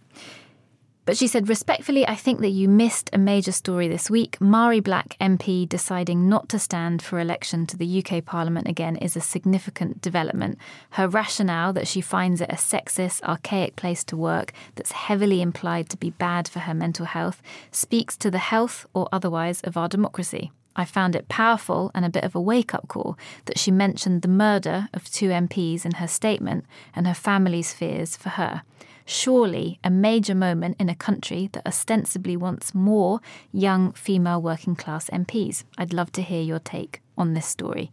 But 1.11 1.17
she 1.17 1.27
said, 1.27 1.49
respectfully, 1.49 2.07
I 2.07 2.15
think 2.15 2.39
that 2.41 2.51
you 2.51 2.69
missed 2.69 3.11
a 3.13 3.19
major 3.19 3.51
story 3.51 3.89
this 3.89 4.09
week. 4.09 4.39
Mhairi 4.39 4.81
Black 4.81 5.17
MP 5.21 5.69
deciding 5.69 6.29
not 6.29 6.49
to 6.51 6.59
stand 6.59 7.03
for 7.03 7.19
election 7.19 7.67
to 7.67 7.77
the 7.77 8.05
UK 8.05 8.25
Parliament 8.25 8.69
again 8.69 8.95
is 8.95 9.17
a 9.17 9.21
significant 9.21 10.01
development. 10.01 10.57
Her 10.91 11.09
rationale 11.09 11.73
that 11.73 11.89
she 11.89 12.01
finds 12.01 12.41
it 12.41 12.53
a 12.53 12.55
sexist, 12.55 13.25
archaic 13.25 13.75
place 13.75 14.05
to 14.05 14.17
work 14.17 14.53
that's 14.77 14.93
heavily 14.93 15.43
implied 15.43 15.89
to 15.89 15.97
be 15.97 16.11
bad 16.11 16.47
for 16.47 16.61
her 16.61 16.75
mental 16.75 17.07
health 17.07 17.43
speaks 17.73 18.17
to 18.19 18.31
the 18.31 18.39
health 18.39 18.87
or 18.95 19.09
otherwise 19.11 19.63
of 19.63 19.77
our 19.77 19.89
democracy. 19.89 20.53
I 20.77 20.85
found 20.85 21.17
it 21.17 21.29
powerful 21.29 21.91
and 21.93 22.05
a 22.05 22.11
bit 22.11 22.23
of 22.23 22.37
a 22.37 22.41
wake 22.41 22.73
up 22.73 22.87
call 22.87 23.19
that 23.47 23.59
she 23.59 23.73
mentioned 23.73 24.23
the 24.23 24.29
murder 24.29 24.89
of 24.95 25.11
two 25.11 25.31
MPs 25.31 25.85
in 25.85 25.95
her 25.95 26.07
statement 26.07 26.67
and 26.95 27.09
her 27.09 27.15
family's 27.15 27.73
fears 27.73 28.17
for 28.17 28.29
her 28.29 28.63
surely 29.11 29.79
a 29.83 29.91
major 29.91 30.35
moment 30.35 30.77
in 30.79 30.89
a 30.89 30.95
country 30.95 31.51
that 31.53 31.67
ostensibly 31.67 32.37
wants 32.37 32.75
more 32.75 33.21
young 33.53 33.93
female 33.93 34.41
working 34.41 34.77
class 34.77 35.11
MPs. 35.11 35.65
I'd 35.77 35.93
love 35.93 36.13
to 36.13 36.23
hear 36.23 36.43
your 36.43 36.61
take 36.61 37.03
on 37.19 37.35
this 37.35 37.47
story. 37.47 37.93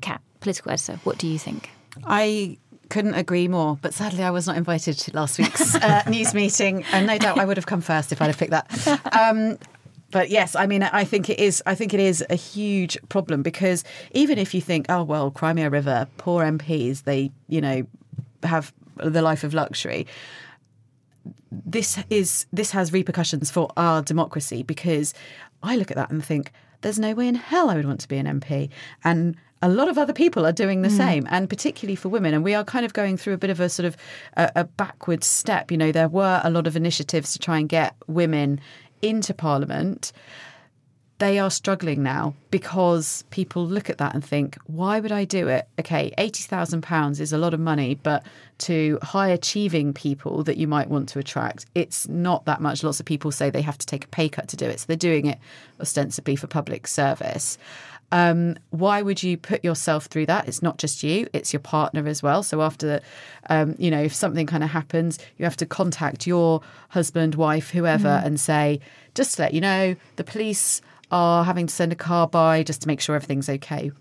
Cat, 0.00 0.20
political 0.40 0.72
editor, 0.72 1.00
what 1.04 1.18
do 1.18 1.26
you 1.26 1.38
think? 1.38 1.70
I 2.04 2.58
couldn't 2.90 3.14
agree 3.14 3.48
more, 3.48 3.78
but 3.80 3.94
sadly 3.94 4.22
I 4.22 4.30
was 4.30 4.46
not 4.46 4.56
invited 4.56 4.98
to 4.98 5.16
last 5.16 5.38
week's 5.38 5.74
uh, 5.74 6.02
news 6.08 6.34
meeting, 6.34 6.84
and 6.92 7.06
no 7.06 7.18
doubt 7.18 7.38
I 7.38 7.44
would 7.44 7.56
have 7.56 7.66
come 7.66 7.80
first 7.80 8.12
if 8.12 8.20
I'd 8.20 8.26
have 8.26 8.38
picked 8.38 8.52
that. 8.52 9.00
Um, 9.18 9.58
but 10.10 10.30
yes, 10.30 10.54
I 10.54 10.66
mean, 10.66 10.84
I 10.84 11.02
think 11.02 11.28
it 11.28 11.40
is. 11.40 11.60
I 11.66 11.74
think 11.74 11.92
it 11.92 11.98
is 11.98 12.24
a 12.30 12.36
huge 12.36 12.96
problem 13.08 13.42
because 13.42 13.82
even 14.12 14.38
if 14.38 14.54
you 14.54 14.60
think, 14.60 14.86
oh 14.88 15.02
well, 15.02 15.32
Crimea 15.32 15.70
River, 15.70 16.06
poor 16.18 16.44
MPs, 16.44 17.02
they 17.02 17.32
you 17.48 17.60
know 17.60 17.84
have 18.44 18.72
the 18.96 19.22
life 19.22 19.44
of 19.44 19.54
luxury. 19.54 20.06
This 21.50 21.98
is 22.10 22.46
this 22.52 22.72
has 22.72 22.92
repercussions 22.92 23.50
for 23.50 23.70
our 23.76 24.02
democracy 24.02 24.62
because 24.62 25.14
I 25.62 25.76
look 25.76 25.90
at 25.90 25.96
that 25.96 26.10
and 26.10 26.24
think 26.24 26.52
there's 26.80 26.98
no 26.98 27.14
way 27.14 27.28
in 27.28 27.34
hell 27.34 27.70
I 27.70 27.76
would 27.76 27.86
want 27.86 28.00
to 28.00 28.08
be 28.08 28.18
an 28.18 28.26
MP 28.26 28.68
and 29.04 29.36
a 29.62 29.68
lot 29.68 29.88
of 29.88 29.96
other 29.96 30.12
people 30.12 30.44
are 30.44 30.52
doing 30.52 30.82
the 30.82 30.88
mm. 30.88 30.96
same 30.96 31.26
and 31.30 31.48
particularly 31.48 31.96
for 31.96 32.10
women. 32.10 32.34
And 32.34 32.44
we 32.44 32.54
are 32.54 32.64
kind 32.64 32.84
of 32.84 32.92
going 32.92 33.16
through 33.16 33.32
a 33.32 33.38
bit 33.38 33.48
of 33.48 33.60
a 33.60 33.70
sort 33.70 33.86
of 33.86 33.96
a, 34.36 34.52
a 34.56 34.64
backward 34.64 35.24
step. 35.24 35.70
You 35.70 35.78
know 35.78 35.90
there 35.90 36.08
were 36.08 36.40
a 36.44 36.50
lot 36.50 36.66
of 36.66 36.76
initiatives 36.76 37.32
to 37.32 37.38
try 37.38 37.58
and 37.58 37.68
get 37.68 37.94
women 38.06 38.60
into 39.00 39.32
parliament 39.32 40.12
they 41.24 41.38
are 41.38 41.50
struggling 41.50 42.02
now 42.02 42.34
because 42.50 43.24
people 43.30 43.66
look 43.66 43.88
at 43.88 43.96
that 43.96 44.12
and 44.12 44.22
think, 44.22 44.58
why 44.66 45.00
would 45.00 45.10
I 45.10 45.24
do 45.24 45.48
it? 45.48 45.66
Okay, 45.80 46.12
£80,000 46.18 47.18
is 47.18 47.32
a 47.32 47.38
lot 47.38 47.54
of 47.54 47.60
money, 47.60 47.94
but 47.94 48.24
to 48.58 48.98
high 49.00 49.28
achieving 49.28 49.94
people 49.94 50.42
that 50.44 50.58
you 50.58 50.68
might 50.68 50.90
want 50.90 51.08
to 51.08 51.18
attract, 51.18 51.64
it's 51.74 52.06
not 52.08 52.44
that 52.44 52.60
much. 52.60 52.84
Lots 52.84 53.00
of 53.00 53.06
people 53.06 53.32
say 53.32 53.48
they 53.48 53.62
have 53.62 53.78
to 53.78 53.86
take 53.86 54.04
a 54.04 54.08
pay 54.08 54.28
cut 54.28 54.48
to 54.48 54.56
do 54.56 54.66
it. 54.66 54.80
So 54.80 54.84
they're 54.86 54.96
doing 54.98 55.24
it 55.24 55.38
ostensibly 55.80 56.36
for 56.36 56.46
public 56.46 56.86
service. 56.86 57.56
Um, 58.12 58.56
why 58.68 59.00
would 59.00 59.22
you 59.22 59.38
put 59.38 59.64
yourself 59.64 60.04
through 60.06 60.26
that? 60.26 60.46
It's 60.46 60.62
not 60.62 60.76
just 60.76 61.02
you; 61.02 61.26
it's 61.32 61.54
your 61.54 61.60
partner 61.60 62.06
as 62.06 62.22
well. 62.22 62.42
So 62.42 62.60
after, 62.60 63.00
um, 63.48 63.74
you 63.78 63.90
know, 63.90 64.02
if 64.02 64.14
something 64.14 64.46
kind 64.46 64.62
of 64.62 64.70
happens, 64.70 65.18
you 65.38 65.44
have 65.44 65.56
to 65.56 65.66
contact 65.66 66.26
your 66.26 66.60
husband, 66.90 67.34
wife, 67.34 67.70
whoever, 67.70 68.08
mm. 68.08 68.24
and 68.24 68.38
say, 68.38 68.80
just 69.14 69.36
to 69.36 69.42
let 69.42 69.54
you 69.54 69.60
know, 69.60 69.96
the 70.16 70.22
police 70.22 70.82
are 71.10 71.44
having 71.44 71.66
to 71.66 71.74
send 71.74 71.92
a 71.92 71.96
car 71.96 72.26
by 72.26 72.62
just 72.62 72.82
to 72.82 72.88
make 72.88 73.00
sure 73.00 73.14
everything's 73.14 73.48
okay. 73.48 73.92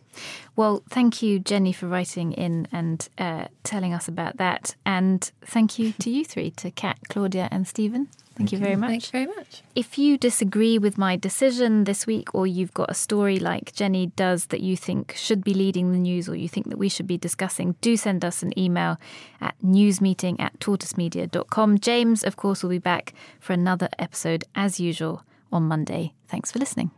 Well, 0.56 0.84
thank 0.90 1.22
you, 1.22 1.40
Jenny, 1.40 1.74
for 1.74 1.88
writing 1.88 2.34
in 2.34 2.68
and 2.72 3.08
uh, 3.18 3.46
telling 3.64 3.94
us 3.94 4.08
about 4.08 4.38
that. 4.38 4.76
And 4.86 5.30
thank 5.42 5.80
you 5.80 5.94
to 5.94 6.10
you 6.10 6.24
three, 6.24 6.52
to 6.52 6.72
Cat, 6.72 7.00
Claudia, 7.10 7.50
and 7.52 7.68
Stephen. 7.68 8.10
Thank, 8.36 8.52
you 8.52 8.58
very 8.58 8.76
much. 8.76 8.90
Thank 8.90 9.04
you 9.06 9.12
very 9.12 9.26
much. 9.38 9.62
If 9.76 10.00
you 10.00 10.18
disagree 10.18 10.80
with 10.80 10.98
my 10.98 11.16
decision 11.16 11.84
this 11.84 12.08
week, 12.08 12.34
or 12.34 12.48
you've 12.48 12.74
got 12.74 12.90
a 12.90 12.96
story 12.96 13.38
like 13.38 13.74
Jenny 13.74 14.08
does 14.08 14.48
that 14.48 14.62
you 14.62 14.76
think 14.76 15.14
should 15.16 15.44
be 15.44 15.54
leading 15.54 15.92
the 15.92 16.00
news, 16.00 16.28
or 16.28 16.36
you 16.36 16.50
think 16.50 16.70
that 16.70 16.80
we 16.80 16.90
should 16.90 17.06
be 17.06 17.18
discussing, 17.18 17.76
do 17.82 17.96
send 17.96 18.26
us 18.26 18.42
an 18.42 18.58
email 18.58 19.00
at 19.40 19.54
newsmeeting 19.64 20.40
at 20.40 20.60
tortoisemedia.com. 20.60 21.78
James, 21.78 22.24
of 22.24 22.36
course, 22.36 22.64
will 22.64 22.72
be 22.72 22.80
back 22.80 23.14
for 23.40 23.54
another 23.54 23.88
episode 24.00 24.46
as 24.56 24.80
usual 24.80 25.24
on 25.54 25.64
Monday. 25.68 26.14
Thanks 26.28 26.52
for 26.52 26.60
listening. 26.60 26.92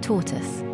Tortoise. 0.00 0.73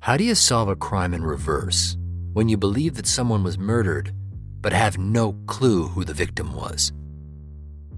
How 0.00 0.16
do 0.16 0.24
you 0.24 0.34
solve 0.34 0.70
a 0.70 0.76
crime 0.76 1.12
in 1.12 1.22
reverse 1.22 1.98
when 2.32 2.48
you 2.48 2.56
believe 2.56 2.94
that 2.94 3.06
someone 3.06 3.44
was 3.44 3.58
murdered 3.58 4.14
but 4.62 4.72
have 4.72 4.96
no 4.96 5.34
clue 5.46 5.88
who 5.88 6.04
the 6.04 6.14
victim 6.14 6.54
was? 6.54 6.90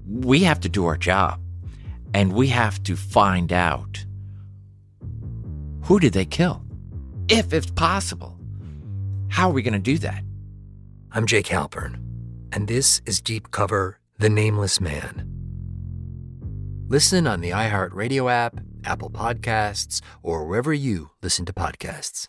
We 0.05 0.43
have 0.43 0.59
to 0.61 0.69
do 0.69 0.85
our 0.85 0.97
job 0.97 1.39
and 2.13 2.33
we 2.33 2.49
have 2.49 2.83
to 2.83 2.97
find 2.97 3.53
out 3.53 4.05
who 5.83 5.97
did 5.97 6.11
they 6.11 6.25
kill? 6.25 6.61
If 7.29 7.53
it's 7.53 7.71
possible. 7.71 8.37
How 9.29 9.49
are 9.49 9.53
we 9.53 9.61
going 9.61 9.73
to 9.73 9.79
do 9.79 9.97
that? 9.99 10.23
I'm 11.13 11.25
Jake 11.25 11.47
Halpern, 11.47 11.95
and 12.51 12.67
this 12.67 13.01
is 13.05 13.21
Deep 13.21 13.51
Cover 13.51 13.97
The 14.17 14.29
Nameless 14.29 14.81
Man. 14.81 15.29
Listen 16.89 17.27
on 17.27 17.39
the 17.39 17.51
iHeartRadio 17.51 18.29
app, 18.29 18.59
Apple 18.85 19.09
Podcasts, 19.09 20.01
or 20.21 20.45
wherever 20.45 20.73
you 20.73 21.11
listen 21.21 21.45
to 21.45 21.53
podcasts. 21.53 22.27